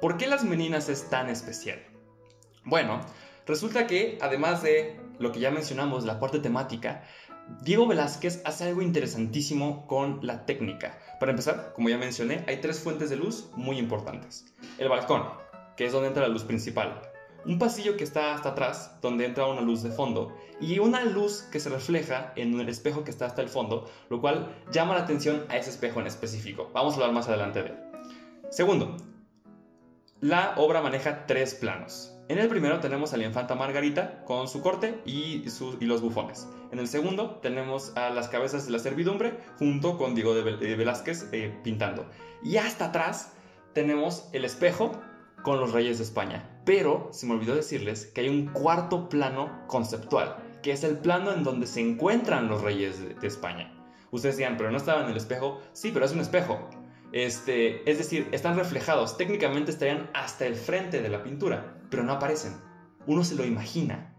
¿Por 0.00 0.18
qué 0.18 0.28
las 0.28 0.44
meninas 0.44 0.88
es 0.88 1.10
tan 1.10 1.28
especial? 1.28 1.80
Bueno, 2.64 3.00
resulta 3.48 3.86
que 3.88 4.18
además 4.20 4.62
de 4.62 5.00
lo 5.18 5.32
que 5.32 5.40
ya 5.40 5.50
mencionamos, 5.50 6.04
la 6.04 6.20
parte 6.20 6.38
temática, 6.38 7.02
Diego 7.62 7.86
Velázquez 7.86 8.42
hace 8.44 8.64
algo 8.64 8.82
interesantísimo 8.82 9.86
con 9.86 10.20
la 10.22 10.44
técnica. 10.44 10.98
Para 11.18 11.32
empezar, 11.32 11.72
como 11.74 11.88
ya 11.88 11.98
mencioné, 11.98 12.44
hay 12.46 12.58
tres 12.58 12.78
fuentes 12.78 13.10
de 13.10 13.16
luz 13.16 13.50
muy 13.56 13.78
importantes. 13.78 14.46
El 14.78 14.88
balcón, 14.88 15.24
que 15.76 15.86
es 15.86 15.92
donde 15.92 16.08
entra 16.08 16.22
la 16.22 16.28
luz 16.28 16.44
principal. 16.44 17.00
Un 17.46 17.58
pasillo 17.58 17.96
que 17.96 18.04
está 18.04 18.34
hasta 18.34 18.50
atrás, 18.50 18.98
donde 19.00 19.24
entra 19.24 19.46
una 19.46 19.62
luz 19.62 19.82
de 19.82 19.90
fondo. 19.90 20.36
Y 20.60 20.78
una 20.78 21.04
luz 21.04 21.42
que 21.50 21.60
se 21.60 21.70
refleja 21.70 22.32
en 22.36 22.60
el 22.60 22.68
espejo 22.68 23.02
que 23.02 23.10
está 23.10 23.26
hasta 23.26 23.42
el 23.42 23.48
fondo, 23.48 23.90
lo 24.10 24.20
cual 24.20 24.54
llama 24.70 24.94
la 24.94 25.00
atención 25.00 25.44
a 25.48 25.56
ese 25.56 25.70
espejo 25.70 26.00
en 26.00 26.06
específico. 26.06 26.70
Vamos 26.74 26.92
a 26.92 26.96
hablar 26.96 27.12
más 27.12 27.28
adelante 27.28 27.62
de 27.62 27.68
él. 27.70 27.78
Segundo, 28.50 28.96
la 30.20 30.54
obra 30.56 30.82
maneja 30.82 31.26
tres 31.26 31.54
planos. 31.54 32.17
En 32.28 32.36
el 32.36 32.48
primero 32.48 32.78
tenemos 32.80 33.14
a 33.14 33.16
la 33.16 33.24
infanta 33.24 33.54
Margarita 33.54 34.22
con 34.26 34.48
su 34.48 34.60
corte 34.60 35.00
y, 35.06 35.42
y, 35.80 35.84
los 35.86 36.02
bufones. 36.02 36.46
En 36.70 36.78
el 36.78 36.86
segundo 36.86 37.36
tenemos 37.36 37.96
a 37.96 38.10
las 38.10 38.28
cabezas 38.28 38.66
de 38.66 38.72
la 38.72 38.78
servidumbre 38.78 39.38
junto 39.58 39.96
con 39.96 40.14
Diego 40.14 40.34
de 40.34 40.76
Velázquez 40.76 41.30
eh, 41.32 41.58
pintando. 41.64 42.04
Y 42.44 42.58
hasta 42.58 42.86
atrás 42.86 43.32
tenemos 43.72 44.28
el 44.34 44.44
espejo 44.44 44.92
con 45.42 45.58
los 45.58 45.72
reyes 45.72 45.96
de 45.96 46.04
España. 46.04 46.60
Pero 46.66 47.08
se 47.12 47.24
me 47.24 47.32
olvidó 47.32 47.54
decirles 47.54 48.04
que 48.14 48.20
hay 48.20 48.28
un 48.28 48.48
cuarto 48.48 49.08
plano 49.08 49.64
conceptual, 49.66 50.36
que 50.62 50.72
es 50.72 50.84
el 50.84 50.98
plano 50.98 51.32
en 51.32 51.44
donde 51.44 51.66
se 51.66 51.80
encuentran 51.80 52.48
los 52.48 52.60
reyes 52.60 53.00
de, 53.00 53.14
de 53.14 53.26
España. 53.26 53.72
Ustedes 54.10 54.36
dirán, 54.36 54.58
pero 54.58 54.70
no 54.70 54.76
estaba 54.76 55.02
en 55.02 55.10
el 55.10 55.16
espejo. 55.16 55.62
Sí, 55.72 55.92
pero 55.94 56.04
es 56.04 56.12
un 56.12 56.20
espejo. 56.20 56.68
Este, 57.12 57.88
es 57.90 57.98
decir, 57.98 58.28
están 58.32 58.56
reflejados, 58.56 59.16
técnicamente 59.16 59.70
estarían 59.70 60.10
hasta 60.14 60.46
el 60.46 60.54
frente 60.54 61.00
de 61.00 61.08
la 61.08 61.22
pintura, 61.22 61.80
pero 61.90 62.02
no 62.02 62.12
aparecen. 62.12 62.60
Uno 63.06 63.24
se 63.24 63.34
lo 63.34 63.44
imagina. 63.44 64.14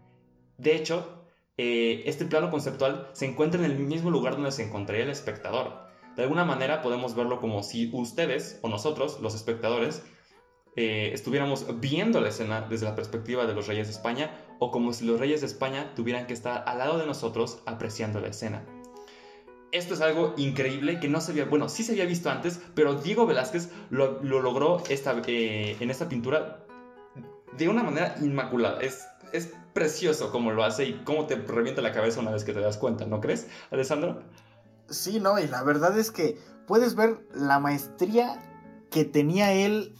De 0.58 0.74
hecho, 0.74 1.24
eh, 1.56 2.02
este 2.06 2.24
plano 2.24 2.50
conceptual 2.50 3.08
se 3.12 3.26
encuentra 3.26 3.64
en 3.64 3.70
el 3.70 3.78
mismo 3.78 4.10
lugar 4.10 4.34
donde 4.34 4.50
se 4.50 4.64
encontraría 4.64 5.04
el 5.04 5.10
espectador. 5.10 5.88
De 6.16 6.24
alguna 6.24 6.44
manera 6.44 6.82
podemos 6.82 7.14
verlo 7.14 7.40
como 7.40 7.62
si 7.62 7.90
ustedes 7.92 8.58
o 8.62 8.68
nosotros, 8.68 9.20
los 9.20 9.34
espectadores, 9.34 10.02
eh, 10.76 11.10
estuviéramos 11.12 11.80
viendo 11.80 12.20
la 12.20 12.28
escena 12.28 12.62
desde 12.62 12.86
la 12.86 12.94
perspectiva 12.94 13.46
de 13.46 13.54
los 13.54 13.66
reyes 13.68 13.86
de 13.86 13.92
España 13.92 14.30
o 14.58 14.70
como 14.70 14.92
si 14.92 15.04
los 15.04 15.18
reyes 15.18 15.40
de 15.40 15.46
España 15.46 15.94
tuvieran 15.94 16.26
que 16.26 16.32
estar 16.32 16.64
al 16.66 16.78
lado 16.78 16.98
de 16.98 17.06
nosotros 17.06 17.62
apreciando 17.66 18.20
la 18.20 18.28
escena 18.28 18.64
esto 19.72 19.94
es 19.94 20.00
algo 20.00 20.34
increíble 20.36 21.00
que 21.00 21.08
no 21.08 21.20
se 21.20 21.32
había, 21.32 21.44
bueno, 21.44 21.68
sí 21.68 21.82
se 21.82 21.92
había 21.92 22.04
visto 22.04 22.30
antes, 22.30 22.60
pero 22.74 22.94
Diego 22.94 23.26
Velázquez 23.26 23.68
lo, 23.90 24.22
logró 24.22 24.82
esta, 24.88 25.20
eh, 25.26 25.76
en 25.78 25.90
esta 25.90 26.08
pintura 26.08 26.64
de 27.56 27.68
una 27.68 27.82
manera 27.82 28.16
inmaculada. 28.20 28.80
Es, 28.80 29.06
es 29.32 29.50
precioso 29.72 30.32
como 30.32 30.50
lo 30.52 30.64
hace 30.64 30.86
y 30.86 31.02
cómo 31.04 31.26
te 31.26 31.36
revienta 31.36 31.82
la 31.82 31.92
cabeza 31.92 32.20
una 32.20 32.30
vez 32.30 32.44
que 32.44 32.52
te 32.52 32.60
das 32.60 32.78
cuenta, 32.78 33.06
¿no 33.06 33.20
crees, 33.20 33.46
Alessandro? 33.70 34.22
Sí, 34.88 35.20
no, 35.20 35.38
y 35.38 35.46
la 35.46 35.62
verdad 35.62 35.96
es 35.98 36.10
que 36.10 36.38
puedes 36.66 36.94
ver 36.94 37.20
la 37.34 37.60
maestría 37.60 38.40
que 38.90 39.04
tenía 39.04 39.52
él. 39.52 39.94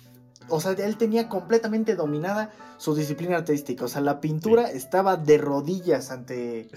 O 0.48 0.60
sea, 0.60 0.72
él 0.72 0.96
tenía 0.96 1.28
completamente 1.28 1.94
dominada 1.94 2.50
su 2.76 2.94
disciplina 2.96 3.36
artística. 3.36 3.84
O 3.84 3.88
sea, 3.88 4.00
la 4.00 4.20
pintura 4.20 4.68
estaba 4.68 5.16
de 5.16 5.38
rodillas 5.38 6.10
ante, 6.10 6.68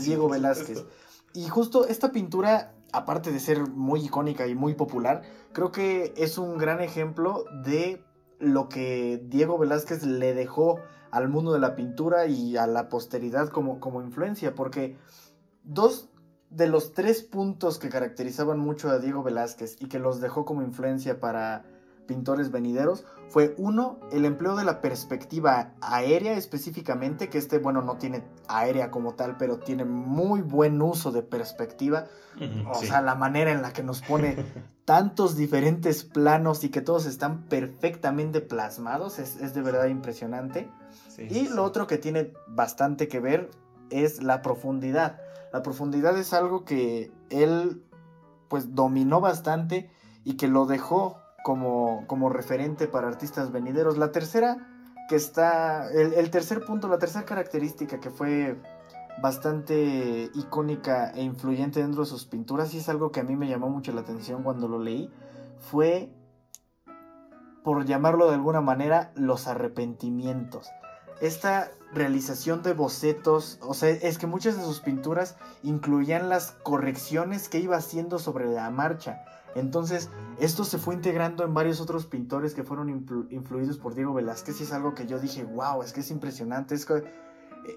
Diego 0.00 0.28
Velázquez. 0.28 0.84
Y 1.32 1.48
justo 1.48 1.86
esta 1.86 2.12
pintura, 2.12 2.74
aparte 2.92 3.32
de 3.32 3.40
ser 3.40 3.68
muy 3.68 4.04
icónica 4.04 4.46
y 4.46 4.54
muy 4.54 4.74
popular, 4.74 5.22
creo 5.52 5.72
que 5.72 6.14
es 6.16 6.38
un 6.38 6.58
gran 6.58 6.80
ejemplo 6.80 7.44
de 7.64 8.02
lo 8.38 8.68
que 8.68 9.22
Diego 9.28 9.58
Velázquez 9.58 10.04
le 10.04 10.34
dejó 10.34 10.80
al 11.10 11.28
mundo 11.28 11.52
de 11.52 11.60
la 11.60 11.76
pintura 11.76 12.26
y 12.26 12.56
a 12.56 12.66
la 12.66 12.88
posteridad 12.88 13.48
como, 13.48 13.80
como 13.80 14.02
influencia, 14.02 14.54
porque 14.54 14.96
dos 15.62 16.10
de 16.50 16.68
los 16.68 16.92
tres 16.92 17.22
puntos 17.22 17.78
que 17.78 17.88
caracterizaban 17.88 18.58
mucho 18.58 18.88
a 18.88 18.98
Diego 18.98 19.22
Velázquez 19.22 19.76
y 19.80 19.88
que 19.88 19.98
los 19.98 20.20
dejó 20.20 20.44
como 20.44 20.62
influencia 20.62 21.20
para, 21.20 21.64
pintores 22.06 22.50
venideros 22.50 23.04
fue 23.28 23.54
uno, 23.58 23.98
el 24.12 24.24
empleo 24.24 24.56
de 24.56 24.64
la 24.64 24.80
perspectiva 24.80 25.72
aérea 25.80 26.36
específicamente, 26.36 27.28
que 27.28 27.38
este, 27.38 27.58
bueno, 27.58 27.82
no 27.82 27.98
tiene 27.98 28.22
aérea 28.48 28.90
como 28.90 29.14
tal, 29.14 29.36
pero 29.36 29.58
tiene 29.58 29.84
muy 29.84 30.42
buen 30.42 30.80
uso 30.82 31.12
de 31.12 31.22
perspectiva. 31.22 32.06
o 32.70 32.74
sea, 32.74 33.00
la 33.00 33.14
manera 33.14 33.50
en 33.50 33.62
la 33.62 33.72
que 33.72 33.82
nos 33.82 34.02
pone 34.02 34.36
tantos 34.84 35.36
diferentes 35.36 36.04
planos 36.04 36.64
y 36.64 36.70
que 36.70 36.80
todos 36.80 37.06
están 37.06 37.44
perfectamente 37.44 38.40
plasmados 38.40 39.18
es, 39.18 39.54
de 39.54 39.62
verdad 39.62 39.86
impresionante. 39.86 40.70
y 41.18 41.48
lo 41.48 41.64
otro 41.64 41.86
que 41.86 41.98
tiene 41.98 42.32
bastante 42.48 43.08
que 43.08 43.20
ver 43.20 43.50
es 43.90 44.22
la 44.22 44.42
profundidad. 44.42 45.18
La 45.52 45.62
profundidad 45.62 46.18
es 46.18 46.32
algo 46.32 46.64
que 46.64 47.10
él 47.30 47.82
pues 48.48 48.74
dominó 48.74 49.20
bastante 49.20 49.90
y 50.24 50.36
que 50.36 50.48
lo 50.48 50.66
dejó 50.66 51.18
como, 51.44 52.04
como 52.06 52.28
referente 52.28 52.88
para 52.88 53.08
artistas 53.08 53.52
venideros. 53.52 53.96
La 53.96 54.12
tercera, 54.12 54.75
que 55.08 55.16
está, 55.16 55.90
el, 55.90 56.30
tercer 56.30 56.64
punto, 56.64 56.88
la 56.88 56.98
tercera 56.98 57.24
característica 57.24 58.00
que 58.00 58.10
fue 58.10 58.60
bastante 59.22 60.30
icónica 60.34 61.10
e 61.12 61.22
influyente 61.22 61.80
dentro 61.80 62.02
de 62.02 62.08
sus 62.08 62.26
pinturas 62.26 62.74
y 62.74 62.78
es 62.78 62.88
algo 62.88 63.12
que 63.12 63.20
a 63.20 63.24
mí 63.24 63.36
me 63.36 63.48
llamó 63.48 63.68
mucho 63.68 63.92
la 63.92 64.02
atención 64.02 64.42
cuando 64.42 64.68
lo 64.68 64.78
leí, 64.78 65.10
fue, 65.58 66.12
por 67.64 67.84
llamarlo 67.84 68.28
de 68.28 68.34
alguna 68.34 68.60
manera, 68.60 69.12
los 69.14 69.46
arrepentimientos. 69.46 70.68
Esta 71.20 71.70
realización 71.94 72.62
de 72.62 72.74
bocetos, 72.74 73.58
o 73.62 73.72
sea, 73.72 73.88
es 73.88 74.18
que 74.18 74.26
muchas 74.26 74.56
de 74.56 74.62
sus 74.62 74.80
pinturas 74.80 75.36
incluían 75.62 76.28
las 76.28 76.50
correcciones 76.50 77.48
que 77.48 77.58
iba 77.58 77.76
haciendo 77.76 78.18
sobre 78.18 78.46
la 78.46 78.70
marcha 78.70 79.24
entonces, 79.56 80.10
esto 80.38 80.64
se 80.64 80.76
fue 80.76 80.94
integrando 80.94 81.42
en 81.42 81.54
varios 81.54 81.80
otros 81.80 82.06
pintores 82.06 82.54
que 82.54 82.62
fueron 82.62 82.90
influidos 83.30 83.78
por 83.78 83.94
Diego 83.94 84.12
Velázquez 84.12 84.60
y 84.60 84.64
es 84.64 84.72
algo 84.72 84.94
que 84.94 85.06
yo 85.06 85.18
dije, 85.18 85.44
wow, 85.44 85.82
es 85.82 85.94
que 85.94 86.00
es 86.00 86.10
impresionante. 86.10 86.74
Es, 86.74 86.86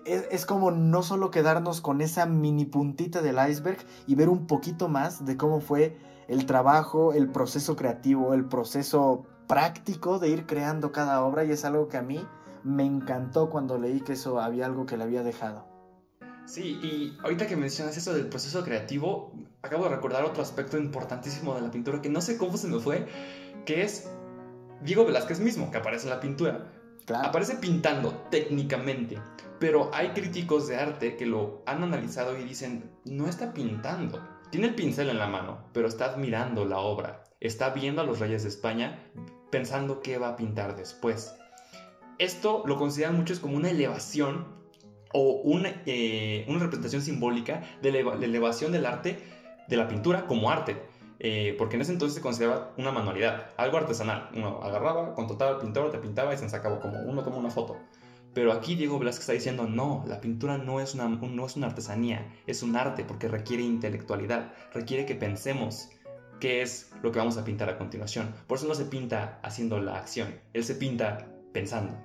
es, 0.06 0.46
como 0.46 0.72
no 0.72 1.02
solo 1.02 1.32
quedarnos 1.32 1.80
con 1.80 2.02
esa 2.02 2.26
mini 2.26 2.66
puntita 2.66 3.22
del 3.22 3.38
iceberg 3.50 3.78
y 4.08 4.16
ver 4.16 4.28
un 4.28 4.46
poquito 4.46 4.90
más 4.90 5.26
de 5.26 5.38
cómo 5.38 5.62
fue 5.62 5.98
el 6.28 6.46
trabajo, 6.46 7.14
el 7.14 7.32
proceso 7.32 7.78
creativo, 7.78 8.34
el 8.34 8.46
proceso 8.46 9.24
práctico 9.48 10.20
de 10.20 10.30
ir 10.30 10.46
creando 10.46 10.92
cada 10.92 11.24
obra 11.24 11.46
y 11.46 11.52
es 11.52 11.64
algo 11.64 11.88
que 11.88 11.98
a 11.98 12.02
mí 12.02 12.28
me 12.64 12.86
encantó 12.86 13.50
cuando 13.50 13.78
leí 13.78 14.02
que 14.02 14.14
eso 14.14 14.40
había 14.40 14.66
algo 14.66 14.86
que 14.86 14.98
le 14.98 15.06
había 15.06 15.24
dejado. 15.24 15.69
Sí, 16.50 16.79
y 16.82 17.15
ahorita 17.22 17.46
que 17.46 17.56
mencionas 17.56 17.96
eso 17.96 18.12
del 18.12 18.25
proceso 18.25 18.63
creativo, 18.63 19.32
acabo 19.62 19.84
de 19.84 19.91
recordar 19.91 20.24
otro 20.24 20.41
aspecto 20.41 20.79
importantísimo 20.79 21.53
de 21.53 21.62
la 21.62 21.70
pintura 21.70 22.01
que 22.01 22.10
no 22.10 22.22
sé 22.22 22.39
cómo 22.39 22.58
se 22.58 22.68
me 22.68 22.79
fue, 22.79 23.06
que 23.68 23.84
es 23.84 24.10
Diego 24.82 25.06
Velázquez 25.06 25.41
mismo, 25.41 25.70
que 25.70 25.77
aparece 25.77 26.06
en 26.06 26.10
la 26.10 26.20
pintura. 26.20 26.74
Aparece 27.24 27.58
pintando 27.58 28.25
técnicamente, 28.32 29.20
pero 29.60 29.91
hay 29.94 30.10
críticos 30.10 30.68
de 30.68 30.77
arte 30.77 31.18
que 31.18 31.27
lo 31.27 31.62
han 31.68 31.84
analizado 31.84 32.36
y 32.36 32.44
dicen, 32.44 32.89
no 33.06 33.27
está 33.27 33.53
pintando. 33.53 34.20
Tiene 34.50 34.70
el 34.70 34.75
pincel 34.75 35.10
en 35.10 35.20
la 35.20 35.27
mano, 35.27 35.65
pero 35.72 35.88
está 35.88 36.06
admirando 36.06 36.65
la 36.65 36.79
obra. 36.79 37.25
Está 37.39 37.70
viendo 37.70 38.01
a 38.01 38.06
los 38.06 38.18
reyes 38.18 38.41
de 38.41 38.50
España 38.50 38.98
pensando 39.51 40.01
qué 40.01 40.18
va 40.18 40.29
a 40.29 40.36
pintar 40.36 40.75
después. 40.75 41.32
Esto 42.18 42.63
lo 42.65 42.75
consideran 42.75 43.18
muchos 43.18 43.39
como 43.39 43.56
una 43.56 43.70
elevación 43.70 44.59
o 45.13 45.42
eh, 45.86 46.46
una, 46.48 46.60
representación 46.60 47.01
simbólica 47.01 47.63
de 47.82 47.92
la 47.92 48.25
elevación 48.25 48.72
del 48.72 48.86
arte, 48.86 49.18
de 49.68 49.78
la 49.78 49.88
pintura 49.88 50.25
como 50.28 50.50
arte. 50.50 50.78
Eh, 51.22 51.56
porque 51.58 51.75
en 51.75 51.82
ese 51.82 51.92
entonces 51.92 52.16
se 52.16 52.22
consideraba 52.22 52.72
una 52.78 52.92
manualidad, 52.92 53.51
algo 53.58 53.78
artesanal. 53.78 54.30
Uno 54.34 54.62
agarraba, 54.63 55.13
contrataba 55.16 55.51
al 55.51 55.60
pintor, 55.60 55.92
te 55.92 55.98
pintaba 55.98 56.34
y 56.34 56.38
se 56.38 56.48
sacaba 56.48 56.80
como 56.80 57.00
uno 57.00 57.24
toma 57.24 57.38
una 57.38 57.50
foto. 57.50 57.78
Pero 58.34 58.54
aquí 58.54 58.75
Diego 58.75 59.00
Velázquez 59.00 59.22
está 59.22 59.34
diciendo, 59.34 59.68
no, 59.68 60.06
la 60.08 60.22
pintura 60.22 60.58
no 60.58 60.80
es, 60.80 60.94
una, 60.94 61.10
no 61.10 61.46
es 61.46 61.56
una 61.56 61.68
artesanía, 61.68 62.32
es 62.46 62.62
un 62.62 62.75
arte 62.75 63.04
porque 63.04 63.28
requiere 63.28 63.63
intelectualidad, 63.63 64.54
requiere 64.72 65.06
que 65.06 65.16
pensemos 65.16 65.89
qué 66.39 66.62
es 66.62 66.92
lo 67.01 67.12
que 67.12 67.20
vamos 67.20 67.38
a 67.38 67.44
pintar 67.44 67.70
a 67.70 67.78
continuación. 67.78 68.34
Por 68.48 68.58
eso 68.58 68.68
no 68.68 68.75
se 68.75 68.86
pinta 68.86 69.39
haciendo 69.44 69.82
la 69.82 69.98
acción, 69.98 70.39
él 70.54 70.63
se 70.63 70.75
pinta 70.75 71.28
pensando, 71.54 71.98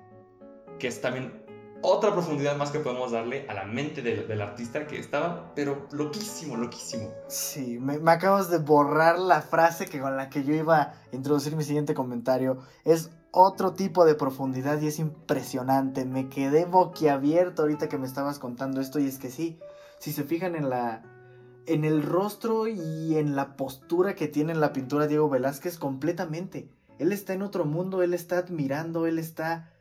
que 0.79 0.89
es 0.89 1.01
también 1.01 1.44
otra 1.85 2.13
profundidad 2.13 2.57
más 2.57 2.71
que 2.71 2.81
podemos 2.81 3.13
darle 3.13 3.47
a 3.47 3.53
la 3.53 3.65
mente 3.65 4.01
del, 4.01 4.41
artista 4.41 4.87
que 4.87 4.99
estaba, 4.99 5.53
pero 5.55 5.87
loquísimo, 5.93 6.57
loquísimo. 6.57 7.11
Sí, 7.29 7.79
me, 7.79 7.99
acabas 8.11 8.51
de 8.51 8.59
borrar 8.59 9.19
la 9.19 9.43
frase 9.43 9.85
que 9.87 10.01
con 10.01 10.17
la 10.17 10.31
que 10.31 10.45
yo 10.45 10.55
iba 10.55 10.81
a 10.81 10.95
introducir 11.13 11.55
mi 11.55 11.63
siguiente 11.63 11.93
comentario. 11.93 12.59
Es 12.85 13.11
otro 13.33 13.75
tipo 13.75 14.07
de 14.07 14.15
profundidad 14.15 14.81
y 14.81 14.87
es 14.87 14.99
impresionante. 14.99 16.07
Me 16.07 16.31
quedé 16.31 16.65
boquiabierto 16.65 17.63
ahorita 17.63 17.89
que 17.89 17.99
me 17.99 18.07
estabas 18.07 18.39
contando 18.39 18.81
esto 18.81 18.99
y 18.99 19.07
es 19.07 19.19
que 19.19 19.31
sí, 19.31 19.59
si 19.99 20.13
se 20.13 20.25
fijan 20.25 20.57
en 20.57 20.71
la 20.71 21.03
en 21.67 21.85
el 21.85 22.03
rostro 22.03 22.67
y 22.67 23.17
en 23.17 23.37
la 23.37 23.57
postura 23.57 24.15
que 24.15 24.29
tiene 24.29 24.53
en 24.53 24.61
la 24.61 24.73
pintura 24.73 25.07
Diego 25.07 25.29
Velázquez 25.29 25.79
completamente. 25.79 26.69
Él 26.99 27.13
está 27.13 27.33
en 27.33 27.43
otro 27.43 27.65
mundo, 27.65 28.03
él 28.03 28.15
está 28.15 28.39
admirando, 28.39 29.07
él 29.07 29.19
está 29.19 29.74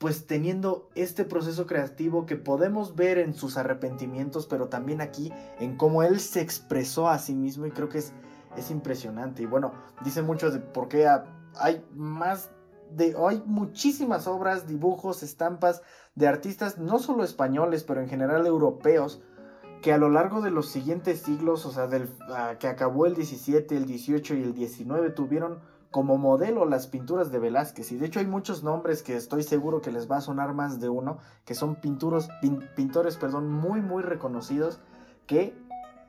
pues 0.00 0.26
teniendo 0.26 0.88
este 0.94 1.26
proceso 1.26 1.66
creativo 1.66 2.24
que 2.24 2.36
podemos 2.36 2.96
ver 2.96 3.18
en 3.18 3.34
sus 3.34 3.58
arrepentimientos, 3.58 4.46
pero 4.46 4.68
también 4.68 5.02
aquí 5.02 5.30
en 5.58 5.76
cómo 5.76 6.02
él 6.02 6.20
se 6.20 6.40
expresó 6.40 7.10
a 7.10 7.18
sí 7.18 7.34
mismo 7.34 7.66
y 7.66 7.70
creo 7.70 7.90
que 7.90 7.98
es, 7.98 8.14
es 8.56 8.70
impresionante. 8.70 9.42
Y 9.42 9.46
bueno, 9.46 9.74
dice 10.02 10.22
mucho 10.22 10.50
de 10.50 10.58
por 10.58 10.88
qué 10.88 11.06
hay 11.06 11.84
más 11.92 12.50
de, 12.96 13.14
hay 13.28 13.42
muchísimas 13.44 14.26
obras, 14.26 14.66
dibujos, 14.66 15.22
estampas 15.22 15.82
de 16.14 16.28
artistas, 16.28 16.78
no 16.78 16.98
solo 16.98 17.22
españoles, 17.22 17.84
pero 17.84 18.00
en 18.00 18.08
general 18.08 18.46
europeos, 18.46 19.20
que 19.82 19.92
a 19.92 19.98
lo 19.98 20.08
largo 20.08 20.40
de 20.40 20.50
los 20.50 20.70
siguientes 20.70 21.20
siglos, 21.20 21.66
o 21.66 21.72
sea, 21.72 21.88
del, 21.88 22.08
ah, 22.30 22.54
que 22.58 22.68
acabó 22.68 23.04
el 23.04 23.14
17, 23.14 23.76
el 23.76 23.84
18 23.84 24.34
y 24.34 24.42
el 24.44 24.54
19, 24.54 25.10
tuvieron 25.10 25.60
como 25.90 26.18
modelo 26.18 26.64
las 26.64 26.86
pinturas 26.86 27.32
de 27.32 27.38
Velázquez. 27.38 27.92
Y 27.92 27.96
de 27.96 28.06
hecho 28.06 28.20
hay 28.20 28.26
muchos 28.26 28.62
nombres 28.62 29.02
que 29.02 29.16
estoy 29.16 29.42
seguro 29.42 29.80
que 29.80 29.90
les 29.90 30.10
va 30.10 30.18
a 30.18 30.20
sonar 30.20 30.54
más 30.54 30.80
de 30.80 30.88
uno, 30.88 31.18
que 31.44 31.54
son 31.54 31.76
pinturos, 31.76 32.28
pintores 32.76 33.16
perdón, 33.16 33.50
muy, 33.50 33.80
muy 33.80 34.02
reconocidos 34.02 34.80
que 35.26 35.54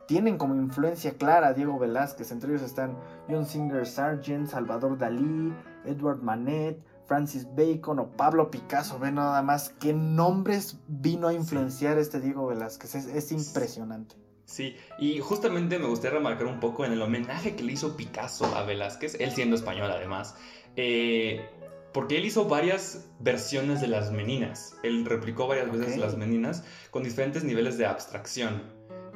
tienen 0.08 0.38
como 0.38 0.56
influencia 0.56 1.18
clara 1.18 1.48
a 1.48 1.54
Diego 1.54 1.80
Velázquez. 1.80 2.32
Entre 2.32 2.52
ellos 2.52 2.64
están 2.64 2.98
John 3.30 3.46
Singer 3.46 3.88
Sargent, 3.88 4.48
Salvador 4.48 4.98
Dalí, 4.98 5.54
Edward 5.86 6.22
Manet, 6.22 6.84
Francis 7.06 7.48
Bacon 7.56 8.00
o 8.00 8.12
Pablo 8.12 8.52
Picasso. 8.52 9.00
Ve 9.00 9.12
nada 9.12 9.42
más 9.42 9.70
qué 9.80 9.94
nombres 9.94 10.80
vino 10.88 11.28
a 11.28 11.34
influenciar 11.34 11.98
este 11.98 12.20
Diego 12.20 12.48
Velázquez. 12.48 12.96
es 12.96 13.32
impresionante. 13.32 14.16
Sí, 14.52 14.76
y 15.00 15.20
justamente 15.20 15.80
me 15.80 15.88
gustaría 15.88 16.18
remarcar 16.18 16.46
un 16.46 16.60
poco 16.60 16.84
en 16.84 16.92
el 16.92 17.02
homenaje 17.02 17.56
que 17.56 17.64
le 17.64 17.72
hizo 17.72 17.96
Picasso 17.96 18.46
a 18.54 18.64
Velázquez, 18.64 19.16
él 19.22 19.32
siendo 19.32 19.56
español 19.56 19.90
además, 19.90 20.36
eh, 20.76 21.48
porque 21.94 22.18
él 22.18 22.26
hizo 22.26 22.50
varias 22.50 23.10
versiones 23.22 23.80
de 23.80 23.88
las 23.88 24.12
meninas, 24.12 24.76
él 24.84 25.06
replicó 25.06 25.48
varias 25.48 25.72
veces 25.72 25.98
las 25.98 26.18
meninas 26.18 26.66
con 26.90 27.04
diferentes 27.04 27.46
niveles 27.46 27.78
de 27.78 27.86
abstracción. 27.86 28.62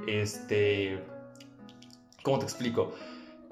Este, 0.07 1.03
¿cómo 2.23 2.39
te 2.39 2.45
explico? 2.45 2.93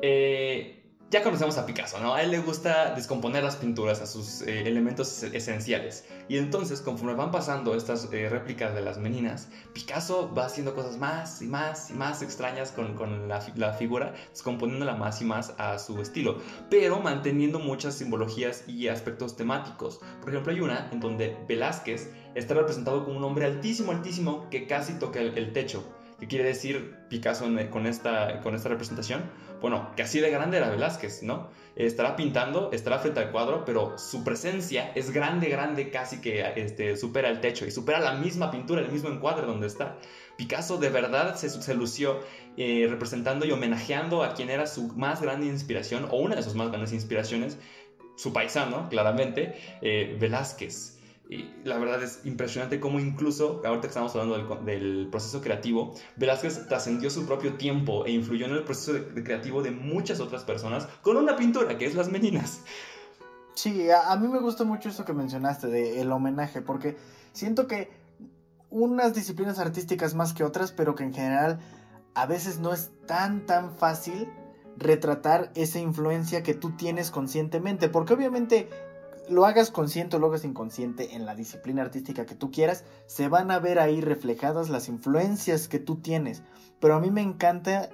Eh, 0.01 0.82
ya 1.13 1.21
conocemos 1.21 1.59
a 1.59 1.67
Picasso, 1.67 1.99
¿no? 1.99 2.15
A 2.15 2.23
él 2.23 2.31
le 2.31 2.39
gusta 2.39 2.95
descomponer 2.95 3.43
las 3.43 3.55
pinturas 3.55 4.01
a 4.01 4.07
sus 4.07 4.41
eh, 4.41 4.67
elementos 4.67 5.21
esenciales. 5.21 6.05
Y 6.27 6.37
entonces, 6.37 6.81
conforme 6.81 7.13
van 7.13 7.29
pasando 7.29 7.75
estas 7.75 8.09
eh, 8.11 8.29
réplicas 8.29 8.73
de 8.73 8.81
las 8.81 8.97
meninas, 8.97 9.47
Picasso 9.73 10.33
va 10.33 10.47
haciendo 10.47 10.73
cosas 10.73 10.97
más 10.97 11.39
y 11.43 11.45
más 11.45 11.91
y 11.91 11.93
más 11.93 12.23
extrañas 12.23 12.71
con, 12.71 12.95
con 12.95 13.27
la, 13.27 13.45
la, 13.55 13.73
figura, 13.73 14.15
descomponiéndola 14.31 14.95
más 14.95 15.21
y 15.21 15.25
más 15.25 15.53
a 15.59 15.77
su 15.77 16.01
estilo, 16.01 16.39
pero 16.71 16.99
manteniendo 16.99 17.59
muchas 17.59 17.93
simbologías 17.93 18.63
y 18.67 18.87
aspectos 18.87 19.37
temáticos. 19.37 19.99
Por 20.19 20.29
ejemplo, 20.31 20.51
hay 20.51 20.61
una 20.61 20.89
en 20.91 20.99
donde 20.99 21.37
Velázquez 21.47 22.09
está 22.33 22.55
representado 22.55 23.05
como 23.05 23.19
un 23.19 23.23
hombre 23.23 23.45
altísimo, 23.45 23.91
altísimo, 23.91 24.49
que 24.49 24.65
casi 24.65 24.93
toca 24.93 25.21
el, 25.21 25.53
techo. 25.53 25.83
¿Qué 26.19 26.27
quiere 26.27 26.45
decir 26.45 26.95
Picasso 27.09 27.45
con 27.69 27.85
esta, 27.85 28.41
con 28.41 28.55
esta 28.55 28.69
representación? 28.69 29.21
bueno, 29.63 29.91
que 29.95 30.03
así 30.03 30.19
de 30.19 30.29
grande 30.29 30.57
era 30.57 30.69
Velázquez, 30.69 31.23
¿no? 31.23 31.47
Estará 31.77 32.17
pintando, 32.17 32.73
estará 32.73 32.99
frente 32.99 33.21
al 33.21 33.31
cuadro, 33.31 33.63
pero 33.63 33.97
su 33.97 34.21
presencia 34.25 34.91
es 34.93 35.11
grande, 35.11 35.47
grande, 35.47 35.89
casi 35.89 36.19
que 36.19 36.43
este, 36.57 36.97
supera 36.97 37.29
el 37.29 37.39
techo 37.39 37.65
y 37.65 37.71
supera 37.71 38.01
la 38.01 38.11
misma 38.15 38.51
pintura, 38.51 38.81
el 38.81 38.91
mismo 38.91 39.07
encuadre 39.07 39.47
donde 39.47 39.67
está. 39.67 39.97
Picasso 40.35 40.77
de 40.79 40.89
verdad 40.89 41.37
se, 41.37 41.49
se 41.49 41.73
lució 41.75 42.19
eh, 42.57 42.87
representando 42.89 43.45
y 43.45 43.53
homenajeando 43.53 44.21
a 44.21 44.33
quien 44.33 44.49
era 44.49 44.67
su 44.67 44.89
más 44.97 45.21
grande 45.21 45.45
inspiración, 45.45 46.09
o 46.11 46.17
una 46.17 46.35
de 46.35 46.43
sus 46.43 46.55
más 46.55 46.67
grandes 46.67 46.91
inspiraciones, 46.91 47.57
su 48.17 48.33
paisano, 48.33 48.89
claramente, 48.89 49.55
eh, 49.81 50.17
Velázquez. 50.19 50.92
Y 51.29 51.49
la 51.63 51.77
verdad 51.77 52.03
es 52.03 52.21
impresionante 52.25 52.79
cómo 52.79 52.99
incluso, 52.99 53.61
ahorita 53.65 53.81
que 53.81 53.87
estamos 53.87 54.13
hablando 54.15 54.57
del, 54.63 55.07
proceso 55.09 55.41
creativo, 55.41 55.93
Velázquez 56.17 56.67
trascendió 56.67 57.09
su 57.09 57.25
propio 57.25 57.55
tiempo 57.55 58.05
e 58.05 58.11
influyó 58.11 58.45
en 58.45 58.51
el 58.51 58.63
proceso 58.63 58.99
creativo 59.23 59.61
de 59.61 59.71
muchas 59.71 60.19
otras 60.19 60.43
personas 60.43 60.87
con 61.01 61.17
una 61.17 61.35
pintura 61.35 61.77
que 61.77 61.85
es 61.85 61.95
Las 61.95 62.09
Meninas. 62.09 62.61
Sí, 63.55 63.87
a, 63.89 64.15
mí 64.17 64.27
me 64.27 64.39
gusta 64.39 64.63
mucho 64.63 64.89
eso 64.89 65.05
que 65.05 65.13
mencionaste 65.13 65.67
de 65.67 66.01
el 66.01 66.11
homenaje, 66.11 66.61
porque 66.61 66.97
siento 67.31 67.67
que 67.67 67.89
unas 68.69 69.13
disciplinas 69.13 69.59
artísticas 69.59 70.15
más 70.15 70.33
que 70.33 70.43
otras, 70.43 70.71
pero 70.71 70.95
que 70.95 71.03
en 71.03 71.13
general 71.13 71.59
a 72.15 72.25
veces 72.25 72.59
no 72.59 72.73
es 72.73 72.91
tan 73.05 73.45
tan 73.45 73.75
fácil 73.75 74.27
retratar 74.75 75.51
esa 75.55 75.79
influencia 75.79 76.43
que 76.43 76.53
tú 76.53 76.71
tienes 76.71 77.11
conscientemente, 77.11 77.89
porque 77.89 78.13
obviamente 78.13 78.69
lo 79.29 79.45
hagas 79.45 79.71
consciente 79.71 80.15
o 80.15 80.19
lo 80.19 80.27
hagas 80.27 80.45
inconsciente 80.45 81.15
en 81.15 81.25
la 81.25 81.35
disciplina 81.35 81.81
artística 81.81 82.25
que 82.25 82.35
tú 82.35 82.51
quieras, 82.51 82.83
se 83.05 83.27
van 83.27 83.51
a 83.51 83.59
ver 83.59 83.79
ahí 83.79 84.01
reflejadas 84.01 84.69
las 84.69 84.89
influencias 84.89 85.67
que 85.67 85.79
tú 85.79 85.97
tienes. 85.97 86.43
Pero 86.79 86.95
a 86.95 86.99
mí 86.99 87.11
me 87.11 87.21
encanta 87.21 87.89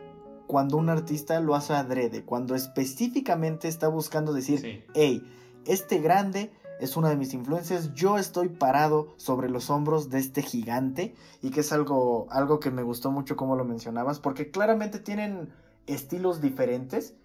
cuando 0.48 0.78
un 0.78 0.90
artista 0.90 1.40
lo 1.40 1.54
hace 1.54 1.74
adrede, 1.74 2.26
cuando 2.26 2.56
específicamente 2.56 3.68
está 3.68 3.88
buscando 3.88 4.34
decir, 4.34 4.86
hey, 4.96 5.24
este 5.66 6.00
grande 6.00 6.52
es 6.80 6.98
una 6.98 7.10
de 7.10 7.18
mis 7.18 7.34
influencias, 7.34 7.94
yo 7.94 8.18
estoy 8.18 8.50
parado 8.50 9.14
sobre 9.18 9.50
los 9.50 9.70
hombros 9.70 10.10
de 10.10 10.18
este 10.18 10.42
gigante 10.42 11.14
y 11.42 11.52
que 11.52 11.60
es 11.60 11.72
algo, 11.72 12.28
algo 12.32 12.60
que 12.60 12.72
me 12.72 12.84
gustó 12.84 13.12
mucho 13.12 13.36
como 13.36 13.56
lo 13.56 13.66
mencionabas, 13.66 14.20
porque 14.20 14.50
claramente 14.50 14.98
tienen 14.98 15.50
estilos 15.86 16.42
diferentes, 16.42 17.16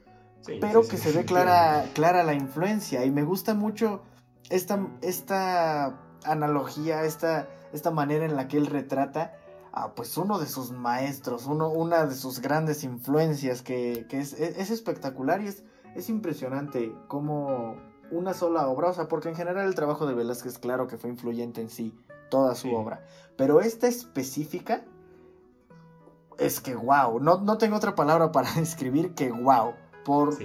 pero 0.61 0.83
que 0.83 0.97
se 0.97 1.13
ve 1.13 1.25
clara, 1.25 1.87
clara 1.95 2.23
la 2.23 2.35
influencia. 2.35 3.05
Y 3.05 3.11
me 3.11 3.23
gusta 3.23 3.55
mucho 3.55 4.03
esta, 4.51 4.87
esta 5.03 5.99
analogía, 6.25 7.05
esta, 7.05 7.49
esta 7.73 7.91
manera 7.91 8.25
en 8.25 8.37
la 8.37 8.49
que 8.49 8.57
él 8.57 8.67
retrata 8.67 9.35
pues 9.97 10.17
uno 10.17 10.39
de 10.39 10.47
sus 10.47 10.71
maestros, 10.71 11.47
uno, 11.47 11.69
una 11.69 12.07
de 12.07 12.15
sus 12.15 12.41
grandes 12.41 12.85
influencias 12.85 13.63
que, 13.63 14.07
es, 14.09 14.33
espectacular 14.35 15.43
y 15.43 15.49
es, 15.49 15.65
es 15.97 16.09
impresionante 16.09 16.95
como 17.09 17.77
una 18.11 18.35
sola 18.35 18.69
obra, 18.69 18.91
o 18.91 18.95
sea, 18.95 19.09
porque 19.09 19.31
en 19.31 19.35
general 19.35 19.67
el 19.67 19.75
trabajo 19.75 20.07
de 20.07 20.15
Velázquez, 20.15 20.59
claro 20.59 20.87
que 20.87 20.97
fue 20.97 21.11
influyente 21.11 21.61
en 21.61 21.71
sí, 21.71 21.99
toda 22.31 22.55
su 22.55 22.73
obra, 22.73 23.05
pero 23.37 23.61
esta 23.61 23.89
específica 23.89 24.85
es 26.39 26.61
que 26.61 26.77
wow, 26.77 27.19
no, 27.19 27.41
no 27.41 27.59
tengo 27.59 27.77
otra 27.77 27.97
palabra 27.97 28.31
para 28.31 28.53
describir 28.57 29.15
que 29.15 29.33
wow, 29.33 29.75
por 30.05 30.37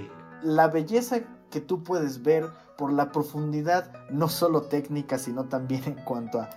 la 0.41 0.67
belleza 0.67 1.19
que 1.50 1.62
tú 1.62 1.84
puedes 1.84 2.24
ver, 2.24 2.45
por 2.78 2.93
la 2.93 3.12
profundidad, 3.12 3.91
no 4.10 4.30
solo 4.30 4.63
técnica, 4.63 5.17
sino 5.17 5.45
también 5.45 5.84
en 5.86 5.95
cuanto 5.95 6.41
a 6.41 6.50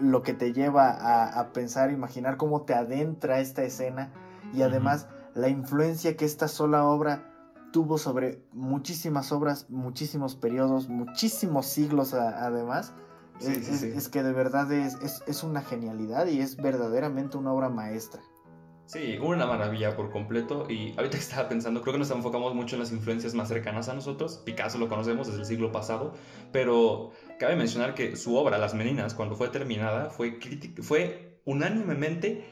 lo 0.00 0.22
que 0.22 0.32
te 0.32 0.52
lleva 0.52 1.38
a, 1.38 1.52
pensar, 1.52 1.90
imaginar 1.90 2.36
cómo 2.36 2.62
te 2.62 2.74
adentra 2.74 3.40
esta 3.40 3.62
escena 3.62 4.12
y 4.54 4.62
además 4.62 5.06
la 5.34 5.48
influencia 5.48 6.16
que 6.16 6.24
esta 6.24 6.48
sola 6.48 6.84
obra 6.84 7.30
tuvo 7.70 7.98
sobre 7.98 8.42
muchísimas 8.52 9.30
obras, 9.30 9.66
muchísimos 9.68 10.34
periodos, 10.34 10.88
muchísimos 10.88 11.66
siglos 11.66 12.14
además. 12.14 12.92
es, 13.40 14.08
que 14.08 14.22
de 14.22 14.32
verdad 14.32 14.72
es, 14.72 14.96
es, 15.26 15.44
una 15.44 15.60
genialidad 15.60 16.26
y 16.26 16.40
es 16.40 16.56
verdaderamente 16.56 17.36
una 17.36 17.52
obra 17.52 17.68
maestra. 17.68 18.22
Sí, 18.90 19.18
una 19.20 19.46
maravilla 19.46 19.94
por 19.94 20.10
completo. 20.10 20.66
Y 20.68 20.94
ahorita 20.96 21.16
estaba 21.16 21.48
pensando, 21.48 21.80
creo 21.80 21.92
que 21.92 22.00
nos 22.00 22.10
enfocamos 22.10 22.56
mucho 22.56 22.74
en 22.74 22.80
las 22.80 22.90
influencias 22.90 23.34
más 23.34 23.46
cercanas 23.46 23.88
a 23.88 23.94
nosotros. 23.94 24.42
Picasso 24.44 24.78
lo 24.78 24.88
conocemos 24.88 25.28
desde 25.28 25.42
el 25.42 25.46
siglo 25.46 25.70
pasado, 25.70 26.12
pero 26.50 27.12
cabe 27.38 27.54
mencionar 27.54 27.94
que 27.94 28.16
su 28.16 28.34
obra, 28.34 28.58
Las 28.58 28.74
Meninas, 28.74 29.14
cuando 29.14 29.36
fue 29.36 29.48
terminada, 29.48 30.10
fue, 30.10 30.40
fue 30.82 31.38
unánimemente 31.44 32.50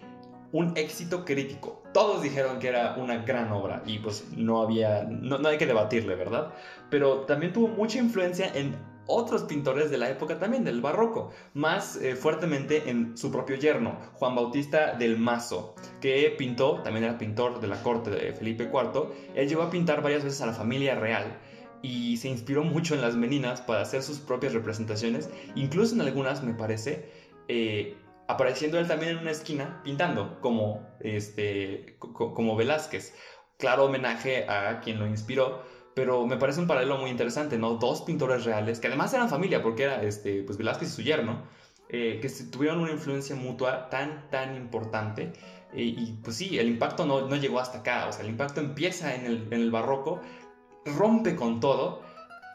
un 0.52 0.76
éxito 0.76 1.24
crítico. 1.24 1.82
Todos 1.92 2.22
dijeron 2.22 2.58
que 2.58 2.68
era 2.68 2.94
una 2.96 3.18
gran 3.18 3.52
obra 3.52 3.82
y 3.86 3.98
pues 3.98 4.28
no 4.36 4.62
había, 4.62 5.04
no, 5.04 5.38
no 5.38 5.48
hay 5.48 5.58
que 5.58 5.66
debatirle, 5.66 6.14
¿verdad? 6.14 6.52
Pero 6.90 7.20
también 7.20 7.52
tuvo 7.52 7.68
mucha 7.68 7.98
influencia 7.98 8.50
en 8.54 8.76
otros 9.08 9.44
pintores 9.44 9.90
de 9.90 9.98
la 9.98 10.10
época 10.10 10.38
también, 10.38 10.64
del 10.64 10.80
barroco, 10.80 11.32
más 11.54 11.96
eh, 11.96 12.14
fuertemente 12.14 12.90
en 12.90 13.16
su 13.16 13.32
propio 13.32 13.56
yerno, 13.56 13.98
Juan 14.12 14.34
Bautista 14.36 14.94
del 14.94 15.18
Mazo, 15.18 15.74
que 16.00 16.34
pintó, 16.36 16.82
también 16.82 17.04
era 17.04 17.18
pintor 17.18 17.58
de 17.60 17.68
la 17.68 17.82
corte 17.82 18.10
de 18.10 18.32
Felipe 18.34 18.64
IV, 18.64 19.08
él 19.34 19.48
llegó 19.48 19.62
a 19.62 19.70
pintar 19.70 20.02
varias 20.02 20.24
veces 20.24 20.42
a 20.42 20.46
la 20.46 20.52
familia 20.52 20.94
real 20.94 21.38
y 21.80 22.18
se 22.18 22.28
inspiró 22.28 22.64
mucho 22.64 22.94
en 22.94 23.00
las 23.00 23.16
meninas 23.16 23.62
para 23.62 23.80
hacer 23.80 24.02
sus 24.02 24.18
propias 24.18 24.52
representaciones, 24.52 25.30
incluso 25.54 25.94
en 25.94 26.02
algunas, 26.02 26.42
me 26.44 26.52
parece, 26.52 27.10
eh, 27.48 27.96
apareciendo 28.28 28.78
él 28.78 28.86
también 28.86 29.12
en 29.12 29.18
una 29.18 29.30
esquina 29.30 29.80
pintando, 29.82 30.40
como, 30.40 30.86
este, 31.00 31.96
como 31.98 32.54
Velázquez. 32.54 33.14
Claro 33.58 33.86
homenaje 33.86 34.48
a 34.48 34.78
quien 34.80 35.00
lo 35.00 35.06
inspiró, 35.08 35.64
pero 35.94 36.26
me 36.26 36.36
parece 36.36 36.60
un 36.60 36.68
paralelo 36.68 36.98
muy 36.98 37.10
interesante, 37.10 37.58
¿no? 37.58 37.74
Dos 37.74 38.02
pintores 38.02 38.44
reales, 38.44 38.78
que 38.78 38.86
además 38.86 39.12
eran 39.14 39.28
familia, 39.28 39.62
porque 39.62 39.84
era 39.84 40.02
este, 40.02 40.44
pues 40.44 40.56
Velázquez 40.56 40.90
y 40.90 40.92
su 40.92 41.02
yerno, 41.02 41.42
eh, 41.88 42.20
que 42.22 42.28
tuvieron 42.28 42.78
una 42.78 42.92
influencia 42.92 43.34
mutua 43.34 43.88
tan, 43.90 44.30
tan 44.30 44.54
importante. 44.54 45.32
y 45.74 46.12
pues 46.22 46.36
sí, 46.36 46.58
el 46.58 46.68
impacto 46.68 47.04
no, 47.04 47.26
no, 47.28 47.36
llegó 47.36 47.58
hasta 47.60 47.78
acá, 47.78 48.06
o 48.08 48.12
sea, 48.12 48.22
el 48.22 48.30
impacto 48.30 48.60
empieza 48.60 49.14
en 49.14 49.26
el, 49.26 49.46
en 49.50 49.60
el 49.60 49.70
barroco, 49.70 50.20
rompe 50.84 51.34
con 51.34 51.60
todo, 51.60 52.02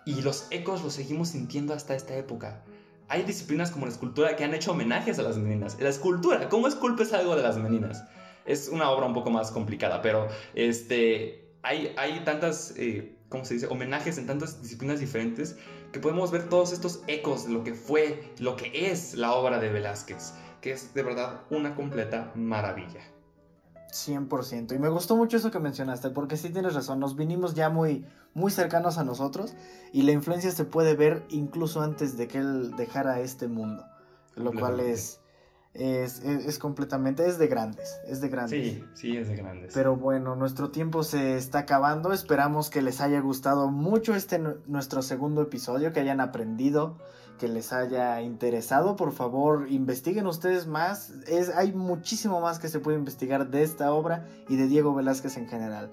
y 0.05 0.21
los 0.21 0.47
ecos 0.51 0.83
los 0.83 0.93
seguimos 0.93 1.29
sintiendo 1.29 1.73
hasta 1.73 1.95
esta 1.95 2.15
época. 2.15 2.63
Hay 3.13 3.21
disciplinas 3.21 3.69
como 3.69 3.85
la 3.85 3.91
escultura 3.91 4.35
que 4.35 4.43
han 4.43 4.55
hecho 4.55 4.71
homenajes 4.71 5.19
a 5.19 5.21
las 5.21 5.37
meninas. 5.37 5.77
La 5.79 5.89
escultura, 5.89 6.49
¿cómo 6.49 6.67
esculpes 6.67 7.13
algo 7.13 7.35
de 7.35 7.43
las 7.43 7.59
meninas? 7.59 8.03
Es 8.43 8.69
una 8.69 8.89
obra 8.89 9.05
un 9.05 9.13
poco 9.13 9.29
más 9.29 9.51
complicada, 9.51 10.01
pero 10.01 10.29
este, 10.55 11.53
hay, 11.61 11.93
hay 11.95 12.21
tantas... 12.25 12.73
Eh, 12.75 13.15
¿cómo 13.29 13.45
se 13.45 13.53
dice?, 13.53 13.67
homenajes 13.67 14.17
en 14.17 14.25
tantas 14.25 14.63
disciplinas 14.63 14.99
diferentes, 14.99 15.57
que 15.91 15.99
podemos 15.99 16.31
ver 16.31 16.49
todos 16.49 16.73
estos 16.73 17.03
ecos 17.05 17.45
de 17.45 17.53
lo 17.53 17.63
que 17.63 17.75
fue, 17.75 18.33
lo 18.39 18.55
que 18.55 18.89
es 18.89 19.13
la 19.13 19.33
obra 19.33 19.59
de 19.59 19.69
Velázquez, 19.69 20.33
que 20.59 20.71
es 20.71 20.95
de 20.95 21.03
verdad 21.03 21.41
una 21.51 21.75
completa 21.75 22.31
maravilla. 22.33 23.01
100%. 23.91 24.75
Y 24.75 24.79
me 24.79 24.89
gustó 24.89 25.15
mucho 25.15 25.37
eso 25.37 25.51
que 25.51 25.59
mencionaste, 25.59 26.09
porque 26.09 26.35
sí 26.35 26.49
tienes 26.49 26.73
razón, 26.73 26.99
nos 26.99 27.15
vinimos 27.15 27.53
ya 27.53 27.69
muy, 27.69 28.07
muy 28.33 28.51
cercanos 28.51 28.97
a 28.97 29.03
nosotros 29.03 29.53
y 29.91 30.03
la 30.03 30.11
influencia 30.11 30.51
se 30.51 30.65
puede 30.65 30.95
ver 30.95 31.23
incluso 31.29 31.81
antes 31.81 32.17
de 32.17 32.27
que 32.27 32.39
él 32.39 32.75
dejara 32.75 33.19
este 33.19 33.47
mundo, 33.47 33.85
lo 34.35 34.51
cual 34.51 34.79
es, 34.79 35.21
es, 35.73 36.59
completamente, 36.59 37.27
es 37.27 37.37
de 37.37 37.47
grandes, 37.47 37.99
es 38.07 38.21
de 38.21 38.29
grandes. 38.29 38.73
Sí, 38.73 38.83
sí, 38.93 39.17
es 39.17 39.27
de 39.27 39.35
grandes. 39.35 39.73
Pero 39.73 39.95
bueno, 39.95 40.35
nuestro 40.35 40.69
tiempo 40.69 41.03
se 41.03 41.35
está 41.37 41.59
acabando, 41.59 42.13
esperamos 42.13 42.69
que 42.69 42.81
les 42.81 43.01
haya 43.01 43.19
gustado 43.19 43.69
mucho 43.69 44.15
este 44.15 44.39
nuestro 44.67 45.01
segundo 45.01 45.41
episodio, 45.41 45.93
que 45.93 45.99
hayan 45.99 46.19
aprendido, 46.19 46.97
que 47.39 47.47
les 47.47 47.73
haya 47.73 48.21
interesado, 48.21 48.95
por 48.95 49.11
favor, 49.11 49.67
investiguen 49.69 50.27
ustedes 50.27 50.67
más, 50.67 51.11
es, 51.27 51.49
hay 51.49 51.73
muchísimo 51.73 52.39
más 52.41 52.59
que 52.59 52.67
se 52.67 52.79
puede 52.79 52.97
investigar 52.97 53.49
de 53.49 53.63
esta 53.63 53.91
obra 53.91 54.27
y 54.47 54.55
de 54.55 54.67
Diego 54.67 54.93
Velázquez 54.93 55.37
en 55.37 55.47
general. 55.47 55.91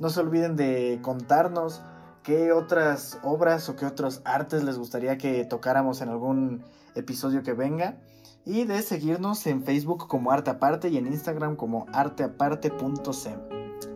No 0.00 0.10
se 0.10 0.20
olviden 0.20 0.56
de 0.56 0.98
contarnos 1.02 1.82
qué 2.22 2.52
otras 2.52 3.18
obras 3.22 3.68
o 3.68 3.76
qué 3.76 3.86
otros 3.86 4.22
artes 4.24 4.64
les 4.64 4.78
gustaría 4.78 5.18
que 5.18 5.44
tocáramos 5.44 6.00
en 6.00 6.08
algún 6.08 6.64
episodio 6.94 7.42
que 7.42 7.52
venga 7.52 7.98
y 8.44 8.64
de 8.64 8.82
seguirnos 8.82 9.46
en 9.46 9.62
Facebook 9.62 10.08
como 10.08 10.32
Arte 10.32 10.50
Aparte 10.50 10.88
y 10.88 10.98
en 10.98 11.06
Instagram 11.06 11.56
como 11.56 11.86
arteaparte.sem. 11.92 13.38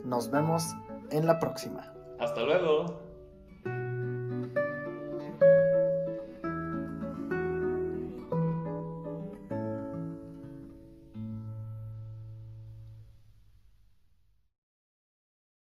Nos 0.05 0.31
vemos 0.31 0.75
en 1.11 1.27
la 1.27 1.39
próxima. 1.39 1.93
Hasta 2.19 2.43
luego. 2.43 3.06